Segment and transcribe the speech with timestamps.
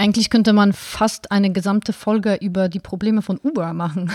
[0.00, 4.10] Eigentlich könnte man fast eine gesamte Folge über die Probleme von Uber machen.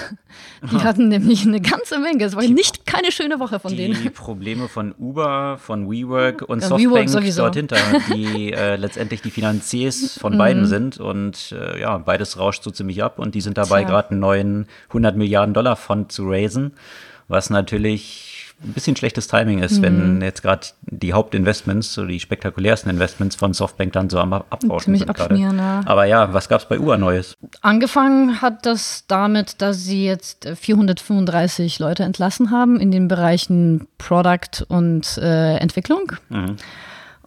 [0.72, 2.24] Die hatten nämlich eine ganze Menge.
[2.24, 4.02] Es war nicht keine schöne Woche von die denen.
[4.02, 7.78] Die Probleme von Uber, von WeWork und Ja, Softbank WeWork dort hinter,
[8.16, 10.98] die äh, letztendlich die Finanziers von beiden sind.
[10.98, 13.20] Und äh, ja, beides rauscht so ziemlich ab.
[13.20, 16.72] Und die sind dabei, gerade einen neuen 100 Milliarden Dollar Fond zu raisen,
[17.28, 19.82] was natürlich ein bisschen schlechtes Timing ist, Mhm.
[19.84, 24.96] wenn jetzt gerade die Hauptinvestments, so die spektakulärsten Investments von Softbank dann so am Abrauschen
[24.96, 25.36] Ziemlich sind gerade.
[25.38, 25.82] ja.
[25.86, 27.36] Aber ja, was gab's bei Uber Neues?
[27.62, 33.88] Angefangen hat das damit, dass sie jetzt äh, 435 Leute entlassen haben in den Bereichen
[33.98, 36.14] Product und äh, Entwicklung.
[36.30, 36.56] Mhm.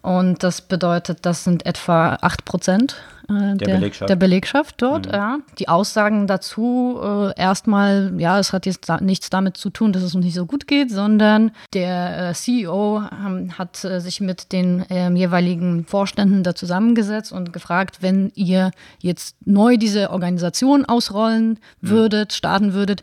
[0.03, 2.97] Und das bedeutet, das sind etwa 8 Prozent
[3.29, 4.09] äh, der, Belegschaft.
[4.09, 5.07] der Belegschaft dort.
[5.07, 5.39] Ja.
[5.59, 10.03] Die Aussagen dazu äh, erstmal, ja, es hat jetzt da nichts damit zu tun, dass
[10.03, 14.53] es uns nicht so gut geht, sondern der äh, CEO ähm, hat äh, sich mit
[14.53, 18.71] den ähm, jeweiligen Vorständen da zusammengesetzt und gefragt, wenn ihr
[19.01, 23.03] jetzt neu diese Organisation ausrollen würdet, starten würdet,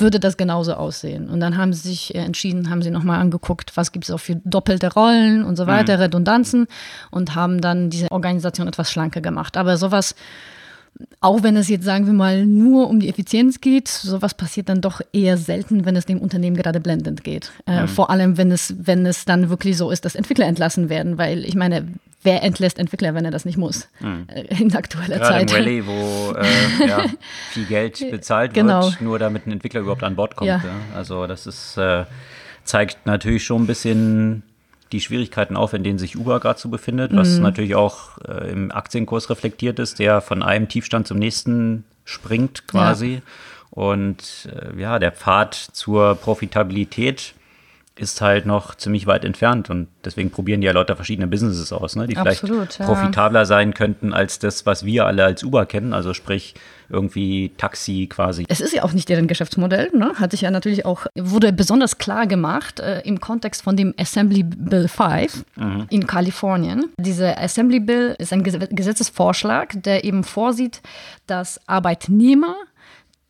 [0.00, 1.28] würde das genauso aussehen.
[1.28, 4.20] Und dann haben sie sich äh, entschieden, haben sie nochmal angeguckt, was gibt es auch
[4.20, 6.66] für doppelte Rollen und so weiter, Redundanzen
[7.10, 9.56] und haben dann diese Organisation etwas schlanker gemacht.
[9.56, 10.14] Aber sowas,
[11.20, 14.80] auch wenn es jetzt, sagen wir mal, nur um die Effizienz geht, sowas passiert dann
[14.80, 17.52] doch eher selten, wenn es dem Unternehmen gerade blendend geht.
[17.66, 21.18] Äh, Vor allem, wenn es, wenn es dann wirklich so ist, dass Entwickler entlassen werden,
[21.18, 21.86] weil ich meine,
[22.22, 23.88] wer entlässt Entwickler, wenn er das nicht muss?
[24.02, 25.58] Äh, in aktueller Gerade im Zeit.
[25.58, 27.04] Rallye, wo äh, ja,
[27.50, 28.84] viel Geld bezahlt Genau.
[28.84, 30.48] wird, nur damit ein Entwickler überhaupt an Bord kommt.
[30.48, 30.56] Ja.
[30.58, 30.96] Ja.
[30.96, 32.04] Also das ist, äh,
[32.64, 34.42] zeigt natürlich schon ein bisschen
[34.92, 37.42] die Schwierigkeiten auf, in denen sich Uber gerade so befindet, was Mhm.
[37.42, 43.22] natürlich auch äh, im Aktienkurs reflektiert ist, der von einem Tiefstand zum nächsten springt quasi.
[43.70, 47.34] Und äh, ja, der Pfad zur Profitabilität
[47.96, 51.96] ist halt noch ziemlich weit entfernt und deswegen probieren die ja lauter verschiedene Businesses aus,
[51.96, 52.86] ne, die Absolut, vielleicht ja.
[52.86, 56.54] profitabler sein könnten als das, was wir alle als Uber kennen, also sprich
[56.88, 58.46] irgendwie Taxi quasi.
[58.48, 60.12] Es ist ja auch nicht deren Geschäftsmodell, ne?
[60.16, 64.44] hat sich ja natürlich auch, wurde besonders klar gemacht äh, im Kontext von dem Assembly
[64.44, 65.44] Bill 5
[65.90, 66.86] in Kalifornien.
[66.98, 70.80] Dieser Assembly Bill ist ein Ges- Gesetzesvorschlag, der eben vorsieht,
[71.26, 72.56] dass Arbeitnehmer,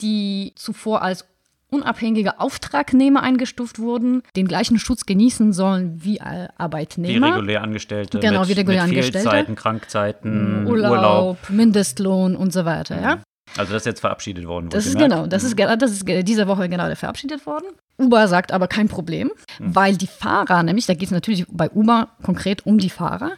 [0.01, 1.27] die zuvor als
[1.71, 7.35] unabhängige Auftragnehmer eingestuft wurden, den gleichen Schutz genießen sollen wie äh, Wie Arbeitnehmer.
[7.35, 9.19] regulär Angestellte Genau, mit, wie regulär mit Angestellte.
[9.19, 11.37] Mhm, Fehlzeiten, Krankzeiten, Urlaub, Urlaub.
[11.51, 13.01] Mindestlohn und so weiter.
[13.01, 13.19] Ja?
[13.57, 14.69] Also das ist jetzt verabschiedet worden.
[14.71, 17.65] Das ist genau, das ist, ge- das ist diese Woche gerade verabschiedet worden.
[17.99, 22.09] Uber sagt aber kein Problem, weil die Fahrer, nämlich da geht es natürlich bei Uber
[22.23, 23.33] konkret um die Fahrer.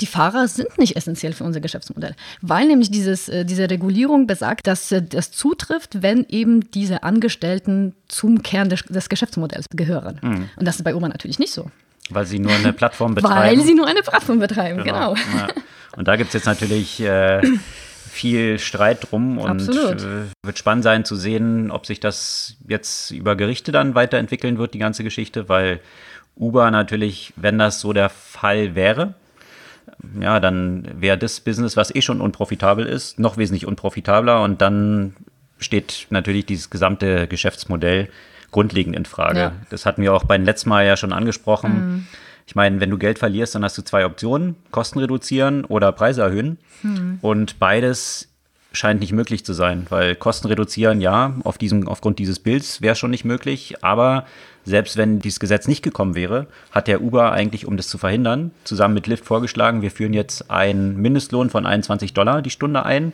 [0.00, 4.66] Die Fahrer sind nicht essentiell für unser Geschäftsmodell, weil nämlich dieses, äh, diese Regulierung besagt,
[4.66, 10.48] dass äh, das zutrifft, wenn eben diese Angestellten zum Kern des, des Geschäftsmodells gehören.
[10.56, 11.70] Und das ist bei Uber natürlich nicht so,
[12.10, 13.58] Weil sie nur eine Plattform betreiben.
[13.58, 15.14] weil sie nur eine Plattform betreiben, genau.
[15.14, 15.48] Ja.
[15.96, 17.40] Und da gibt es jetzt natürlich äh,
[18.10, 20.02] viel Streit drum und Absolut.
[20.02, 24.74] äh, wird spannend sein zu sehen, ob sich das jetzt über Gerichte dann weiterentwickeln wird,
[24.74, 25.80] die ganze Geschichte, weil
[26.36, 29.14] Uber natürlich, wenn das so der Fall wäre,
[30.20, 35.14] ja, dann wäre das Business, was eh schon unprofitabel ist, noch wesentlich unprofitabler und dann
[35.58, 38.08] steht natürlich dieses gesamte Geschäftsmodell
[38.50, 39.38] grundlegend in Frage.
[39.38, 39.52] Ja.
[39.70, 42.06] Das hatten wir auch beim letzten Mal ja schon angesprochen.
[42.46, 46.22] Ich meine, wenn du Geld verlierst, dann hast du zwei Optionen, Kosten reduzieren oder Preise
[46.22, 46.58] erhöhen.
[47.22, 48.33] Und beides
[48.74, 52.96] scheint nicht möglich zu sein, weil Kosten reduzieren, ja, auf diesem, aufgrund dieses Bilds wäre
[52.96, 54.26] schon nicht möglich, aber
[54.64, 58.50] selbst wenn dieses Gesetz nicht gekommen wäre, hat der Uber eigentlich, um das zu verhindern,
[58.64, 63.12] zusammen mit Lyft vorgeschlagen, wir führen jetzt einen Mindestlohn von 21 Dollar die Stunde ein,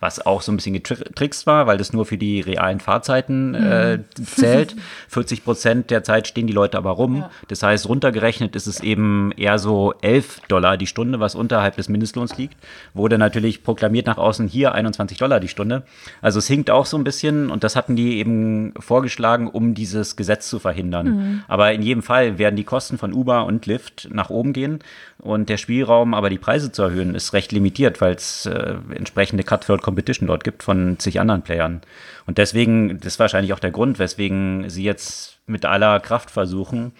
[0.00, 3.98] was auch so ein bisschen getrickst war, weil das nur für die realen Fahrzeiten äh,
[4.22, 4.76] zählt.
[5.08, 7.24] 40 Prozent der Zeit stehen die Leute aber rum.
[7.48, 11.88] Das heißt, runtergerechnet ist es eben eher so 11 Dollar die Stunde, was unterhalb des
[11.88, 12.56] Mindestlohns liegt.
[12.92, 15.84] Wurde natürlich proklamiert nach außen hier 21 Dollar die Stunde.
[16.20, 20.16] Also es hinkt auch so ein bisschen und das hatten die eben vorgeschlagen, um dieses
[20.16, 21.44] Gesetz zu verhindern.
[21.48, 24.80] Aber in jedem Fall werden die Kosten von Uber und Lyft nach oben gehen
[25.18, 29.42] und der Spielraum, aber die Preise zu erhöhen, ist recht limitiert, weil es äh, entsprechende
[29.42, 31.82] Cut-Third Competition dort gibt von zig anderen Playern.
[32.26, 36.92] Und deswegen, das ist wahrscheinlich auch der Grund, weswegen sie jetzt mit aller Kraft versuchen,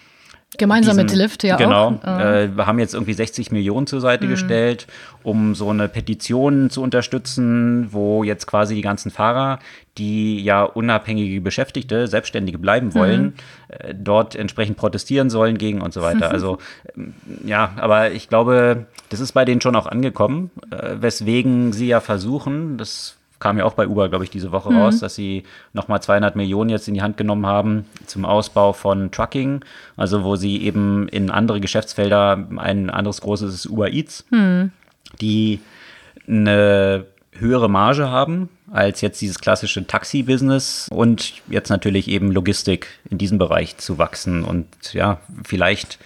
[0.58, 2.20] Gemeinsam diesen, mit Lyft, ja genau, auch.
[2.20, 4.30] Äh, wir haben jetzt irgendwie 60 Millionen zur Seite mhm.
[4.30, 4.86] gestellt,
[5.22, 9.58] um so eine Petition zu unterstützen, wo jetzt quasi die ganzen Fahrer,
[9.98, 13.32] die ja unabhängige Beschäftigte, Selbstständige bleiben wollen, mhm.
[13.68, 16.30] äh, dort entsprechend protestieren sollen gegen und so weiter.
[16.34, 16.58] Also
[16.96, 17.14] ähm,
[17.44, 22.00] ja, aber ich glaube, das ist bei denen schon auch angekommen, äh, weswegen sie ja
[22.00, 24.78] versuchen, das kam ja auch bei Uber, glaube ich, diese Woche mhm.
[24.78, 25.42] raus, dass sie
[25.74, 29.62] nochmal 200 Millionen jetzt in die Hand genommen haben zum Ausbau von Trucking,
[29.98, 34.72] also wo sie eben in andere Geschäftsfelder, ein anderes großes ist Uber Eats, mhm.
[35.20, 35.60] die
[36.26, 43.18] eine höhere Marge haben als jetzt dieses klassische Taxi-Business und jetzt natürlich eben Logistik in
[43.18, 45.98] diesem Bereich zu wachsen und ja, vielleicht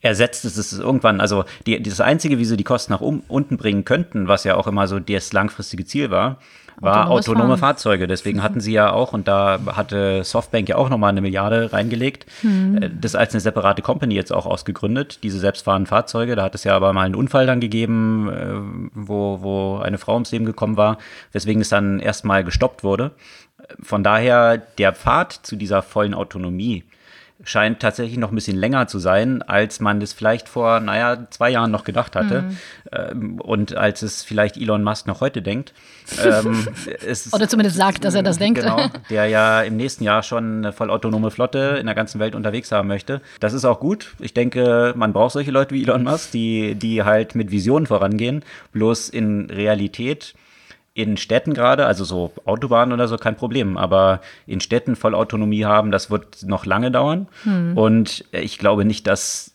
[0.00, 3.56] ersetzt es es irgendwann, also die, das Einzige, wie sie die Kosten nach um, unten
[3.56, 6.38] bringen könnten, was ja auch immer so das langfristige Ziel war,
[6.80, 7.58] war Autonomes autonome Fahren.
[7.58, 8.06] Fahrzeuge.
[8.06, 12.26] Deswegen hatten sie ja auch, und da hatte Softbank ja auch nochmal eine Milliarde reingelegt,
[12.42, 12.98] hm.
[13.00, 16.36] das als eine separate Company jetzt auch ausgegründet, diese selbstfahrenden Fahrzeuge.
[16.36, 20.14] Da hat es ja aber mal einen Unfall dann gegeben, äh, wo, wo eine Frau
[20.14, 20.98] ums Leben gekommen war,
[21.32, 23.12] weswegen es dann erstmal gestoppt wurde.
[23.82, 26.84] Von daher, der Pfad zu dieser vollen Autonomie,
[27.44, 31.50] scheint tatsächlich noch ein bisschen länger zu sein, als man das vielleicht vor, naja, zwei
[31.50, 32.42] Jahren noch gedacht hatte.
[32.42, 32.56] Mhm.
[32.90, 35.72] Ähm, und als es vielleicht Elon Musk noch heute denkt.
[36.22, 36.66] Ähm,
[37.32, 38.60] Oder zumindest sagt, dass er das denkt.
[38.60, 42.72] Genau, der ja im nächsten Jahr schon eine vollautonome Flotte in der ganzen Welt unterwegs
[42.72, 43.20] haben möchte.
[43.38, 44.14] Das ist auch gut.
[44.18, 48.44] Ich denke, man braucht solche Leute wie Elon Musk, die, die halt mit Visionen vorangehen.
[48.72, 50.34] Bloß in Realität
[50.98, 53.76] in Städten gerade, also so Autobahnen oder so, kein Problem.
[53.76, 57.28] Aber in Städten Vollautonomie haben, das wird noch lange dauern.
[57.44, 57.78] Hm.
[57.78, 59.52] Und ich glaube nicht, dass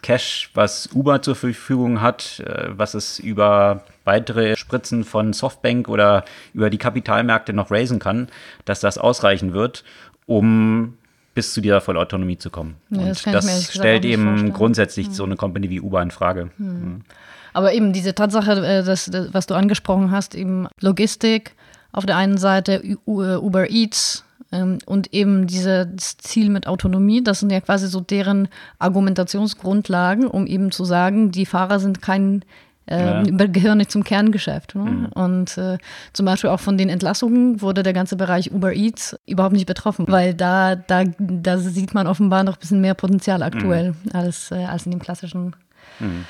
[0.00, 6.24] Cash, was Uber zur Verfügung hat, äh, was es über weitere Spritzen von Softbank oder
[6.54, 8.28] über die Kapitalmärkte noch raisen kann,
[8.64, 9.84] dass das ausreichen wird,
[10.24, 10.96] um
[11.34, 12.76] bis zu dieser Vollautonomie zu kommen.
[12.88, 15.12] Ja, das, das stellt eben grundsätzlich hm.
[15.12, 16.48] so eine Company wie Uber in Frage.
[16.56, 17.02] Hm.
[17.52, 21.54] Aber eben diese Tatsache, äh, dass, was du angesprochen hast, eben Logistik
[21.92, 27.40] auf der einen Seite, äh, Uber Eats ähm, und eben dieses Ziel mit Autonomie, das
[27.40, 32.44] sind ja quasi so deren Argumentationsgrundlagen, um eben zu sagen, die Fahrer sind kein
[32.86, 33.46] äh, ja.
[33.46, 34.74] gehören nicht zum Kerngeschäft.
[34.74, 34.82] Ne?
[34.82, 35.06] Mhm.
[35.14, 35.78] Und äh,
[36.12, 40.06] zum Beispiel auch von den Entlassungen wurde der ganze Bereich Uber Eats überhaupt nicht betroffen,
[40.08, 44.10] weil da, da, da sieht man offenbar noch ein bisschen mehr Potenzial aktuell mhm.
[44.12, 45.54] als, äh, als in dem klassischen
[46.00, 46.24] mhm.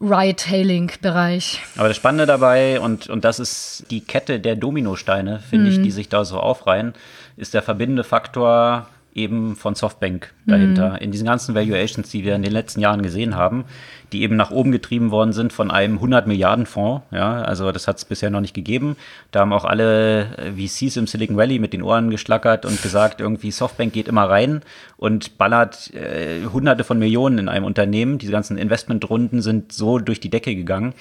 [0.00, 1.60] Ride-Hailing-Bereich.
[1.76, 5.72] Aber das Spannende dabei, und, und das ist die Kette der Dominosteine, finde mhm.
[5.72, 6.94] ich, die sich da so aufreihen,
[7.36, 10.90] ist der verbindende Faktor eben von Softbank dahinter.
[10.90, 10.96] Mhm.
[10.96, 13.64] In diesen ganzen Valuations, die wir in den letzten Jahren gesehen haben,
[14.12, 17.04] die eben nach oben getrieben worden sind von einem 100 Milliarden Fonds.
[17.10, 18.96] Ja, also das hat es bisher noch nicht gegeben.
[19.30, 23.20] Da haben auch alle äh, VCs im Silicon Valley mit den Ohren geschlackert und gesagt,
[23.20, 24.62] irgendwie Softbank geht immer rein
[24.96, 28.18] und ballert äh, Hunderte von Millionen in einem Unternehmen.
[28.18, 30.94] Diese ganzen Investmentrunden sind so durch die Decke gegangen.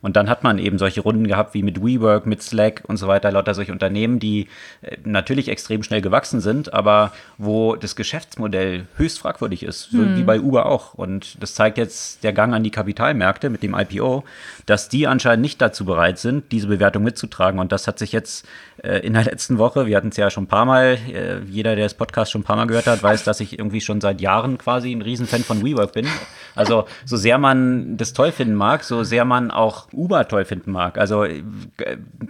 [0.00, 3.08] Und dann hat man eben solche Runden gehabt wie mit WeWork, mit Slack und so
[3.08, 4.48] weiter, lauter solche Unternehmen, die
[4.82, 10.16] äh, natürlich extrem schnell gewachsen sind, aber wo das Geschäftsmodell höchst fragwürdig ist, so hm.
[10.16, 10.94] wie bei Uber auch.
[10.94, 14.24] Und das zeigt jetzt der Gang an die Kapitalmärkte mit dem IPO,
[14.66, 17.60] dass die anscheinend nicht dazu bereit sind, diese Bewertung mitzutragen.
[17.60, 18.46] Und das hat sich jetzt
[18.82, 21.76] äh, in der letzten Woche, wir hatten es ja schon ein paar Mal, äh, jeder,
[21.76, 24.20] der das Podcast schon ein paar Mal gehört hat, weiß, dass ich irgendwie schon seit
[24.20, 26.06] Jahren quasi ein Riesenfan von WeWork bin.
[26.54, 30.72] Also so sehr man das toll finden mag, so sehr man auch Uber toll finden
[30.72, 30.98] mag.
[30.98, 31.42] Also äh,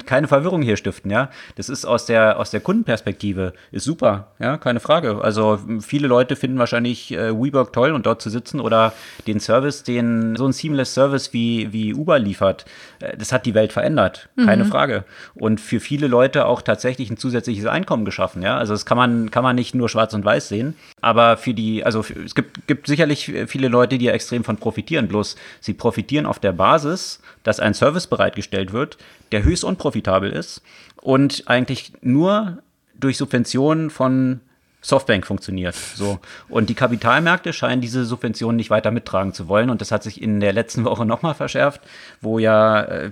[0.07, 1.31] keine Verwirrung hier stiften, ja.
[1.57, 5.21] Das ist aus der, aus der Kundenperspektive, ist super, ja, keine Frage.
[5.23, 8.93] Also viele Leute finden wahrscheinlich äh, WeWork toll und dort zu sitzen oder
[9.27, 12.65] den Service, den so ein Seamless Service wie, wie Uber liefert,
[13.01, 14.69] äh, das hat die Welt verändert, keine mhm.
[14.69, 15.05] Frage.
[15.35, 18.57] Und für viele Leute auch tatsächlich ein zusätzliches Einkommen geschaffen, ja.
[18.57, 21.85] Also das kann man, kann man nicht nur schwarz und weiß sehen, aber für die,
[21.85, 26.39] also es gibt, gibt sicherlich viele Leute, die extrem von profitieren, bloß sie profitieren auf
[26.39, 28.99] der Basis, dass ein Service bereitgestellt wird,
[29.33, 30.63] der höchst unprofitabel ist
[30.97, 32.59] und eigentlich nur
[32.99, 34.41] durch Subventionen von
[34.81, 35.75] Softbank funktioniert.
[35.75, 36.21] So.
[36.49, 39.71] Und die Kapitalmärkte scheinen diese Subventionen nicht weiter mittragen zu wollen.
[39.71, 41.81] Und das hat sich in der letzten Woche nochmal verschärft,
[42.21, 43.11] wo ja, äh,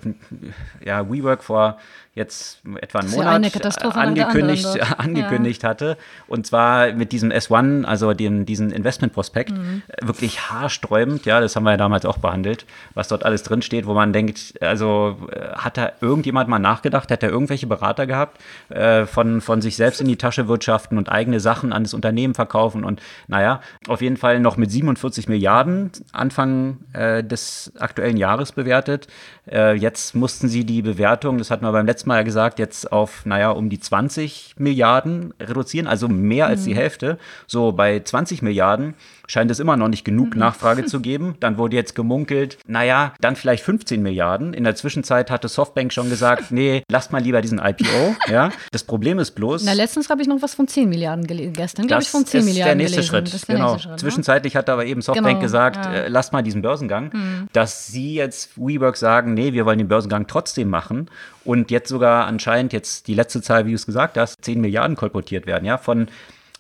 [0.85, 1.79] ja WeWork vor
[2.17, 4.67] jetzt etwa einen Monat angekündigt,
[4.99, 5.69] angekündigt ja.
[5.69, 5.99] hatte.
[6.27, 9.83] Und zwar mit diesem S1, also dem, diesen Investmentprospekt, mhm.
[10.01, 11.27] wirklich haarsträubend.
[11.27, 14.55] Ja, das haben wir ja damals auch behandelt, was dort alles drinsteht, wo man denkt,
[14.63, 19.61] also äh, hat da irgendjemand mal nachgedacht, hat er irgendwelche Berater gehabt, äh, von, von
[19.61, 23.61] sich selbst in die Tasche wirtschaften und eigene Sachen an das Unternehmen verkaufen und naja,
[23.89, 29.07] auf jeden Fall noch mit 47 Milliarden Anfang äh, des aktuellen Jahres bewertet.
[29.51, 33.27] Äh, jetzt mussten sie die Bewertung, das hatten wir beim letzten Mal gesagt, jetzt auf,
[33.27, 36.79] naja, um die 20 Milliarden reduzieren, also mehr als die mhm.
[36.79, 37.19] Hälfte.
[37.47, 38.95] So bei 20 Milliarden
[39.27, 40.41] scheint es immer noch nicht genug mhm.
[40.41, 41.37] Nachfrage zu geben.
[41.41, 44.55] Dann wurde jetzt gemunkelt, naja, dann vielleicht 15 Milliarden.
[44.55, 48.17] In der Zwischenzeit hatte Softbank schon gesagt, nee, lasst mal lieber diesen IPO.
[48.29, 49.65] Ja, das Problem ist bloß.
[49.65, 51.53] Na, letztens habe ich noch was von 10 Milliarden gelesen.
[51.53, 52.67] Gestern, glaube ich, von 10 Milliarden.
[52.67, 53.11] Der nächste gelesen.
[53.11, 53.27] Schritt.
[53.27, 53.73] Das ist der genau.
[53.73, 54.01] nächste Schritt.
[54.01, 55.93] Zwischenzeitlich hat aber eben Softbank Genau, gesagt, ja.
[55.93, 57.11] äh, lasst mal diesen Börsengang.
[57.13, 57.49] Mhm.
[57.53, 61.11] Dass sie jetzt WeWork sagen, nee, wir wollen den Börsengang trotzdem machen.
[61.45, 64.97] Und jetzt sogar anscheinend, jetzt die letzte Zahl, wie du es gesagt hast, 10 Milliarden
[64.97, 66.09] kolportiert werden, ja, von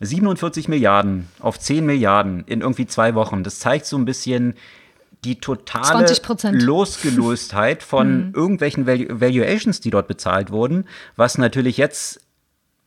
[0.00, 3.42] 47 Milliarden auf 10 Milliarden in irgendwie zwei Wochen.
[3.42, 4.54] Das zeigt so ein bisschen
[5.24, 6.62] die totale 20%.
[6.62, 10.84] Losgelöstheit von irgendwelchen Valu Valuations, die dort bezahlt wurden,
[11.16, 12.20] was natürlich jetzt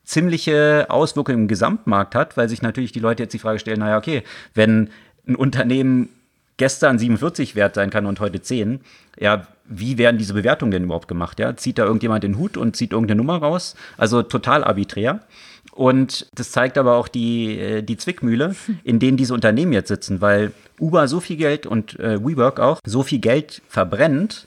[0.04, 3.98] ziemliche Auswirkungen im Gesamtmarkt hat, weil sich natürlich die Leute jetzt die Frage stellen, naja,
[3.98, 4.24] okay,
[4.54, 4.90] wenn
[5.28, 6.10] ein Unternehmen
[6.58, 8.82] gestern 47 wert sein kann und heute 10,
[9.20, 11.40] ja, wie werden diese Bewertungen denn überhaupt gemacht?
[11.40, 11.56] Ja?
[11.56, 13.76] Zieht da irgendjemand den Hut und zieht irgendeine Nummer raus?
[13.98, 15.22] Also total arbiträr.
[15.80, 20.20] Und das zeigt aber auch die, äh, die Zwickmühle, in denen diese Unternehmen jetzt sitzen,
[20.20, 24.46] weil Uber so viel Geld und äh, WeWork auch so viel Geld verbrennt,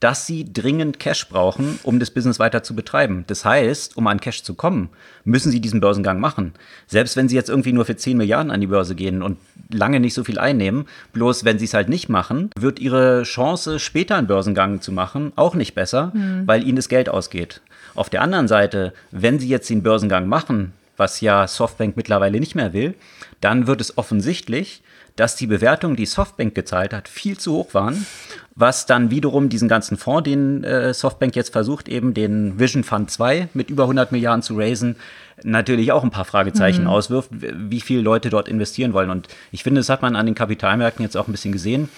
[0.00, 3.24] dass sie dringend Cash brauchen, um das Business weiter zu betreiben.
[3.26, 4.88] Das heißt, um an Cash zu kommen,
[5.24, 6.54] müssen sie diesen Börsengang machen.
[6.86, 9.36] Selbst wenn sie jetzt irgendwie nur für 10 Milliarden an die Börse gehen und
[9.70, 13.78] lange nicht so viel einnehmen, bloß wenn sie es halt nicht machen, wird ihre Chance,
[13.78, 16.12] später einen Börsengang zu machen, auch nicht besser,
[16.46, 17.60] weil ihnen das Geld ausgeht.
[17.94, 22.54] Auf der anderen Seite, wenn sie jetzt den Börsengang machen, was ja Softbank mittlerweile nicht
[22.54, 22.94] mehr will,
[23.40, 24.82] dann wird es offensichtlich,
[25.16, 28.06] dass die Bewertungen, die Softbank gezahlt hat, viel zu hoch waren,
[28.54, 33.10] was dann wiederum diesen ganzen Fonds, den äh, Softbank jetzt versucht, eben den Vision Fund
[33.10, 34.96] 2 mit über 100 Milliarden zu raisen,
[35.42, 39.10] natürlich auch ein paar Fragezeichen auswirft, wie viele Leute dort investieren wollen.
[39.10, 41.88] Und ich finde, das hat man an den Kapitalmärkten jetzt auch ein bisschen gesehen.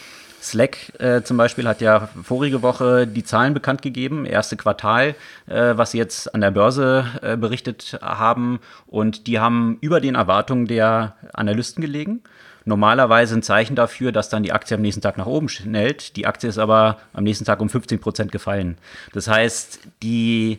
[0.43, 5.15] Slack äh, zum Beispiel hat ja vorige Woche die Zahlen bekannt gegeben, erste Quartal,
[5.47, 8.59] äh, was sie jetzt an der Börse äh, berichtet haben.
[8.87, 12.23] Und die haben über den Erwartungen der Analysten gelegen.
[12.65, 16.17] Normalerweise ein Zeichen dafür, dass dann die Aktie am nächsten Tag nach oben schnellt.
[16.17, 18.79] Die Aktie ist aber am nächsten Tag um 15 Prozent gefallen.
[19.13, 20.59] Das heißt, die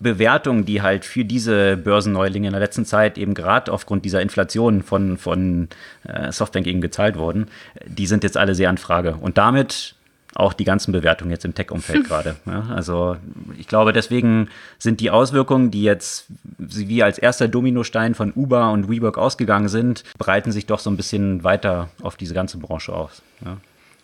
[0.00, 4.82] Bewertungen, die halt für diese Börsenneulinge in der letzten Zeit eben gerade aufgrund dieser Inflation
[4.82, 5.68] von, von
[6.04, 7.46] äh, Softbank eben gezahlt wurden,
[7.86, 9.16] die sind jetzt alle sehr in Frage.
[9.20, 9.94] Und damit
[10.34, 12.36] auch die ganzen Bewertungen jetzt im Tech-Umfeld gerade.
[12.46, 13.16] Ja, also
[13.58, 14.48] ich glaube, deswegen
[14.78, 16.26] sind die Auswirkungen, die jetzt
[16.58, 20.96] wie als erster Dominostein von Uber und WeWork ausgegangen sind, breiten sich doch so ein
[20.96, 23.22] bisschen weiter auf diese ganze Branche aus.
[23.44, 23.56] Ja.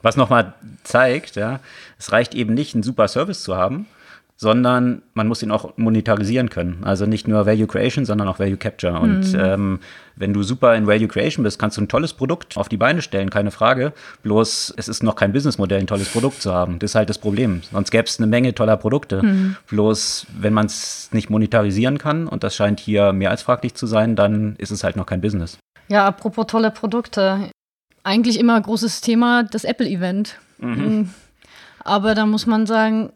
[0.03, 1.61] Was nochmal zeigt, ja,
[1.99, 3.87] es reicht eben nicht, einen super Service zu haben,
[4.41, 6.79] sondern man muss ihn auch monetarisieren können.
[6.83, 8.99] Also nicht nur Value Creation, sondern auch Value Capture.
[8.99, 9.81] Und ähm,
[10.17, 13.03] wenn du super in Value Creation bist, kannst du ein tolles Produkt auf die Beine
[13.03, 13.93] stellen, keine Frage.
[14.23, 16.79] Bloß es ist noch kein Businessmodell, ein tolles Produkt zu haben.
[16.79, 17.61] Das ist halt das Problem.
[17.71, 19.21] Sonst gäbe es eine Menge toller Produkte.
[19.69, 23.87] Bloß wenn man es nicht monetarisieren kann, und das scheint hier mehr als fraglich zu
[23.87, 25.59] sein, dann ist es halt noch kein Business.
[25.89, 27.51] Ja, apropos tolle Produkte.
[28.05, 30.39] Eigentlich immer großes Thema, das Apple-Event.
[30.57, 31.11] Mhm.
[31.85, 33.13] Aber da muss man sagen,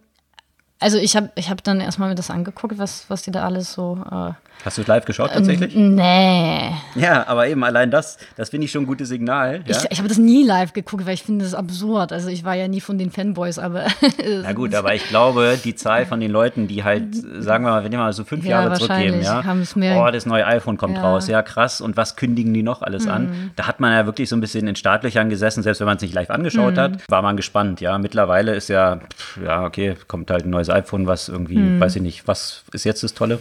[0.80, 3.72] also ich habe ich hab dann erstmal mir das angeguckt, was, was die da alles
[3.72, 3.98] so.
[4.10, 4.32] Äh,
[4.64, 5.74] Hast du es live geschaut tatsächlich?
[5.74, 6.70] nee.
[6.94, 9.62] Ja, aber eben allein das, das finde ich schon ein gutes Signal.
[9.66, 9.76] Ja?
[9.76, 12.12] Ich, ich habe das nie live geguckt, weil ich finde das absurd.
[12.12, 13.86] Also ich war ja nie von den Fanboys, aber.
[14.42, 17.84] Na gut, aber ich glaube, die Zahl von den Leuten, die halt, sagen wir mal,
[17.84, 19.42] wenn wir mal so fünf Ja, Jahre zurückgeben, ja,
[19.74, 21.02] mehr- oh, das neue iPhone kommt Ja.
[21.02, 23.50] raus, ja krass, und was kündigen die noch alles an?
[23.56, 26.02] Da hat man ja wirklich so ein bisschen in Startlöchern gesessen, selbst wenn man es
[26.02, 27.98] nicht live angeschaut hat, war man gespannt, ja.
[27.98, 32.02] Mittlerweile ist ja, pff, ja, okay, kommt halt ein neues iPhone, was irgendwie, weiß ich
[32.02, 33.40] nicht, was ist jetzt das Tolle?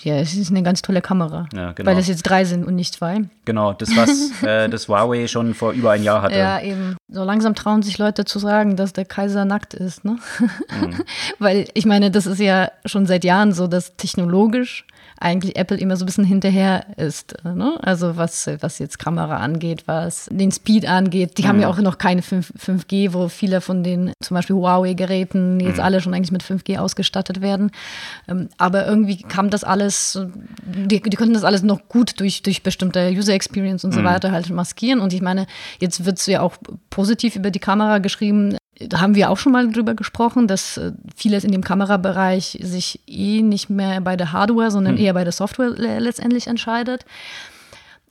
[0.00, 1.48] Ja, es ist eine ganz tolle Kamera.
[1.54, 1.88] Ja, genau.
[1.88, 3.22] Weil das jetzt drei sind und nicht zwei.
[3.44, 6.38] Genau, das, was äh, das Huawei schon vor über ein Jahr hatte.
[6.38, 6.96] Ja, eben.
[7.08, 10.18] So langsam trauen sich Leute zu sagen, dass der Kaiser nackt ist, ne?
[10.38, 11.02] Mhm.
[11.38, 14.86] Weil ich meine, das ist ja schon seit Jahren so, dass technologisch
[15.18, 17.34] eigentlich Apple immer so ein bisschen hinterher ist.
[17.44, 17.78] äh, Ne?
[17.82, 21.38] Also was, was jetzt Kamera angeht, was den Speed angeht.
[21.38, 21.62] Die haben Mhm.
[21.62, 25.60] ja auch noch keine 5, 5G, wo viele von den zum Beispiel Huawei-Geräten Mhm.
[25.60, 27.70] jetzt alle schon eigentlich mit 5G ausgestattet werden.
[28.28, 30.18] Ähm, Aber irgendwie kam das alles,
[30.64, 34.30] die, die konnten das alles noch gut durch, durch bestimmte User Experience und so weiter
[34.32, 35.00] halt maskieren.
[35.00, 35.46] Und ich meine,
[35.80, 36.56] jetzt wird es ja auch
[36.90, 38.56] positiv über die Kamera geschrieben.
[38.78, 43.00] Da haben wir auch schon mal drüber gesprochen, dass äh, vieles in dem Kamerabereich sich
[43.06, 47.04] eh nicht mehr bei der Hardware, sondern eher bei der Software le- letztendlich entscheidet.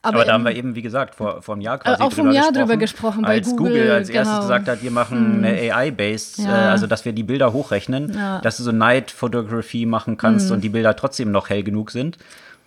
[0.01, 2.51] Aber da haben wir eben, wie gesagt, vor, vor einem Jahr quasi auch vom Jahr
[2.51, 4.41] drüber gesprochen, bei als Google, Google, als erstes genau.
[4.41, 6.45] gesagt hat, wir machen eine AI-based, Ja.
[6.67, 8.39] äh, also dass wir die Bilder hochrechnen, Ja.
[8.41, 12.17] dass du so Night Photography machen kannst und die Bilder trotzdem noch hell genug sind.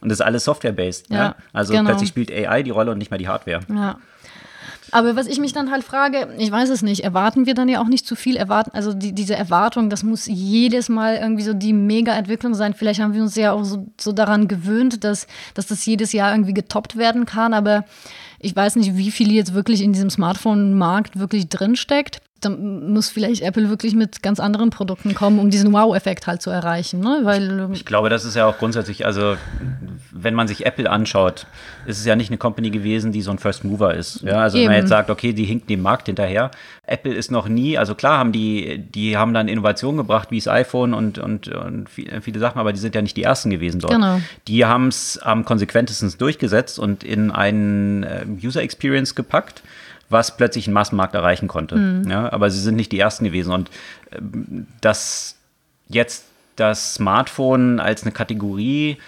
[0.00, 1.10] Und das ist alles Software-based.
[1.10, 1.34] Ja, Ja?
[1.52, 1.84] Also genau.
[1.88, 3.60] plötzlich spielt AI die Rolle und nicht mehr die Hardware.
[3.72, 3.98] Ja.
[4.90, 7.80] Aber was ich mich dann halt frage, ich weiß es nicht, erwarten wir dann ja
[7.80, 8.36] auch nicht zu viel?
[8.36, 12.74] Erwarten, also die, diese Erwartung, das muss jedes Mal irgendwie so die Mega-Entwicklung sein.
[12.74, 16.32] Vielleicht haben wir uns ja auch so, so daran gewöhnt, dass, dass das jedes Jahr
[16.32, 17.84] irgendwie getoppt werden kann, aber
[18.40, 23.42] ich weiß nicht, wie viel jetzt wirklich in diesem Smartphone-Markt wirklich drinsteckt dann muss vielleicht
[23.42, 27.00] Apple wirklich mit ganz anderen Produkten kommen, um diesen Wow-Effekt halt zu erreichen.
[27.00, 27.20] Ne?
[27.24, 29.36] Weil, ähm, ich glaube, das ist ja auch grundsätzlich, also
[30.12, 31.46] wenn man sich Apple anschaut,
[31.86, 34.22] ist es ja nicht eine Company gewesen, die so ein First Mover ist.
[34.22, 34.42] Ja?
[34.42, 34.66] Also Eben.
[34.66, 36.50] wenn man jetzt sagt, okay, die hinkt dem Markt hinterher.
[36.86, 40.48] Apple ist noch nie, also klar haben die, die haben dann Innovationen gebracht, wie das
[40.48, 43.92] iPhone und, und, und viele Sachen, aber die sind ja nicht die ersten gewesen dort.
[43.92, 44.20] Genau.
[44.46, 49.62] Die haben es am konsequentesten durchgesetzt und in einen äh, User Experience gepackt
[50.10, 51.76] was plötzlich einen Massenmarkt erreichen konnte.
[51.76, 52.10] Mhm.
[52.10, 53.52] Ja, aber sie sind nicht die ersten gewesen.
[53.52, 53.70] Und
[54.10, 54.18] äh,
[54.80, 55.36] dass
[55.88, 56.24] jetzt
[56.56, 58.98] das Smartphone als eine Kategorie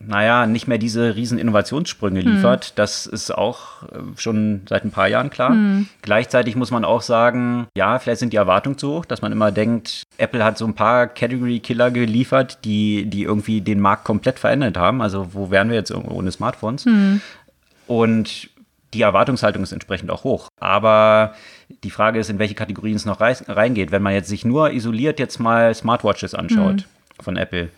[0.00, 2.34] naja, nicht mehr diese riesen Innovationssprünge hm.
[2.34, 2.66] liefert.
[2.66, 2.72] Hm.
[2.76, 5.50] Das ist auch äh, schon seit ein paar Jahren klar.
[5.50, 5.88] Hm.
[6.02, 9.50] Gleichzeitig muss man auch sagen, ja, vielleicht sind die Erwartungen zu hoch, dass man immer
[9.50, 14.76] denkt, Apple hat so ein paar Category-Killer geliefert, die, die irgendwie den Markt komplett verändert
[14.76, 15.02] haben.
[15.02, 16.84] Also wo wären wir jetzt ohne Smartphones?
[16.84, 17.20] Hm.
[17.86, 18.50] Und
[18.94, 20.48] die Erwartungshaltung ist entsprechend auch hoch.
[20.60, 21.34] Aber
[21.84, 23.90] die Frage ist, in welche Kategorien es noch reingeht.
[23.90, 27.22] Wenn man jetzt sich nur isoliert jetzt mal Smartwatches anschaut mhm.
[27.22, 27.70] von Apple,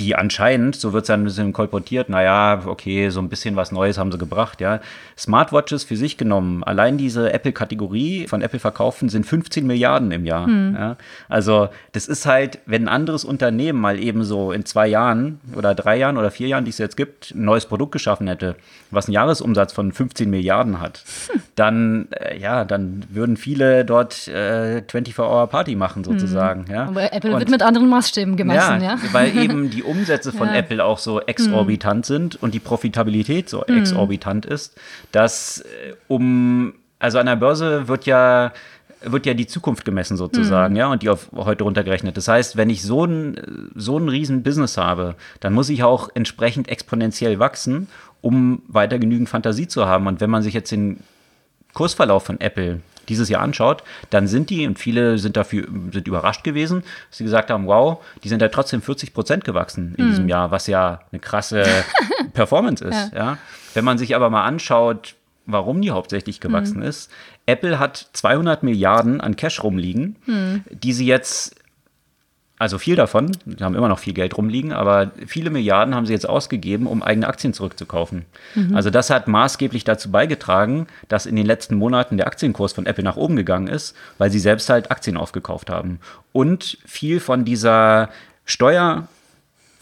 [0.00, 3.72] die anscheinend, so wird es dann ein bisschen kolportiert, naja, okay, so ein bisschen was
[3.72, 4.80] Neues haben sie gebracht, ja.
[5.18, 10.46] Smartwatches für sich genommen, allein diese Apple-Kategorie von Apple verkaufen, sind 15 Milliarden im Jahr.
[10.46, 10.74] Hm.
[10.74, 10.96] Ja.
[11.28, 15.74] Also, das ist halt, wenn ein anderes Unternehmen mal eben so in zwei Jahren oder
[15.74, 18.56] drei Jahren oder vier Jahren, die es jetzt gibt, ein neues Produkt geschaffen hätte,
[18.90, 21.42] was einen Jahresumsatz von 15 Milliarden hat, hm.
[21.54, 26.66] dann, äh, ja, dann würden viele dort äh, 24-Hour-Party machen, sozusagen.
[26.66, 26.74] Hm.
[26.74, 26.86] Ja.
[26.86, 28.94] Aber Apple Und, wird mit anderen Maßstäben gemessen, ja.
[28.94, 28.98] ja?
[29.12, 30.54] Weil eben die Umsätze von ja.
[30.56, 32.14] Apple auch so exorbitant mhm.
[32.14, 33.78] sind und die Profitabilität so mhm.
[33.78, 34.78] exorbitant ist,
[35.12, 38.52] dass äh, um, also an der Börse wird ja
[39.04, 40.78] wird ja die Zukunft gemessen sozusagen, mhm.
[40.78, 42.16] ja, und die auf heute runtergerechnet.
[42.16, 46.08] Das heißt, wenn ich so ein, so ein riesen Business habe, dann muss ich auch
[46.14, 47.88] entsprechend exponentiell wachsen,
[48.20, 50.06] um weiter genügend Fantasie zu haben.
[50.06, 51.00] Und wenn man sich jetzt den
[51.74, 56.44] Kursverlauf von Apple dieses Jahr anschaut, dann sind die, und viele sind dafür sind überrascht
[56.44, 60.10] gewesen, dass sie gesagt haben, wow, die sind ja trotzdem 40 Prozent gewachsen in hm.
[60.10, 61.64] diesem Jahr, was ja eine krasse
[62.32, 63.12] Performance ist.
[63.12, 63.18] Ja.
[63.18, 63.38] ja.
[63.74, 65.14] Wenn man sich aber mal anschaut,
[65.46, 66.88] warum die hauptsächlich gewachsen hm.
[66.88, 67.10] ist,
[67.46, 70.64] Apple hat 200 Milliarden an Cash rumliegen, hm.
[70.70, 71.56] die sie jetzt
[72.62, 76.12] also viel davon, die haben immer noch viel Geld rumliegen, aber viele Milliarden haben sie
[76.12, 78.24] jetzt ausgegeben, um eigene Aktien zurückzukaufen.
[78.54, 78.76] Mhm.
[78.76, 83.02] Also das hat maßgeblich dazu beigetragen, dass in den letzten Monaten der Aktienkurs von Apple
[83.02, 85.98] nach oben gegangen ist, weil sie selbst halt Aktien aufgekauft haben.
[86.30, 88.10] Und viel von dieser
[88.44, 89.08] Steuer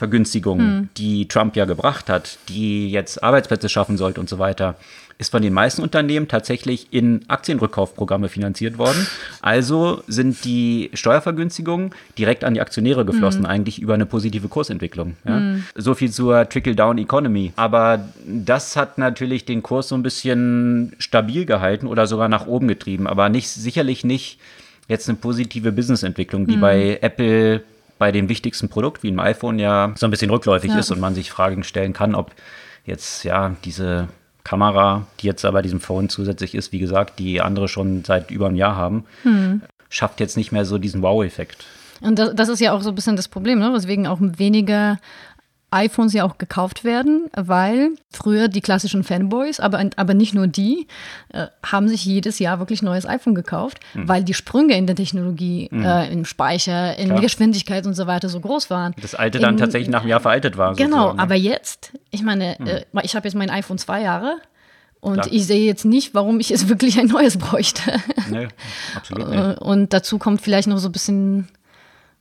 [0.01, 0.89] Vergünstigung, hm.
[0.97, 4.77] die Trump ja gebracht hat, die jetzt Arbeitsplätze schaffen sollte und so weiter,
[5.19, 9.07] ist von den meisten Unternehmen tatsächlich in Aktienrückkaufprogramme finanziert worden.
[9.43, 13.47] Also sind die Steuervergünstigungen direkt an die Aktionäre geflossen, mhm.
[13.47, 15.17] eigentlich über eine positive Kursentwicklung.
[15.27, 15.39] Ja?
[15.39, 15.65] Mhm.
[15.75, 17.53] So viel zur Trickle-Down-Economy.
[17.57, 22.69] Aber das hat natürlich den Kurs so ein bisschen stabil gehalten oder sogar nach oben
[22.69, 24.39] getrieben, aber nicht, sicherlich nicht
[24.89, 26.61] jetzt eine positive Businessentwicklung, die mhm.
[26.63, 27.63] bei Apple
[28.01, 30.79] bei dem wichtigsten Produkt wie einem iPhone ja so ein bisschen rückläufig ja.
[30.79, 32.33] ist und man sich Fragen stellen kann, ob
[32.87, 34.09] jetzt ja diese
[34.43, 38.47] Kamera, die jetzt aber diesem Phone zusätzlich ist, wie gesagt, die andere schon seit über
[38.47, 39.61] einem Jahr haben, hm.
[39.91, 41.67] schafft jetzt nicht mehr so diesen Wow-Effekt.
[42.01, 43.71] Und das, das, ist ja auch so ein bisschen das Problem, ne?
[43.75, 44.99] weswegen auch weniger
[45.70, 50.87] iPhones ja auch gekauft werden, weil früher die klassischen Fanboys, aber, aber nicht nur die,
[51.33, 54.09] äh, haben sich jedes Jahr wirklich neues iPhone gekauft, mhm.
[54.09, 55.85] weil die Sprünge in der Technologie, mhm.
[55.85, 57.20] äh, im Speicher, in Klar.
[57.20, 58.94] Geschwindigkeit und so weiter so groß waren.
[59.00, 60.74] Das alte dann in, tatsächlich nach einem Jahr veraltet war.
[60.74, 61.18] Genau, ne?
[61.20, 62.66] aber jetzt, ich meine, mhm.
[62.66, 64.38] äh, ich habe jetzt mein iPhone zwei Jahre
[65.00, 65.28] und Klar.
[65.30, 67.92] ich sehe jetzt nicht, warum ich jetzt wirklich ein neues bräuchte.
[68.28, 68.48] Nee,
[68.94, 69.38] absolut nicht.
[69.38, 71.48] Äh, und dazu kommt vielleicht noch so ein bisschen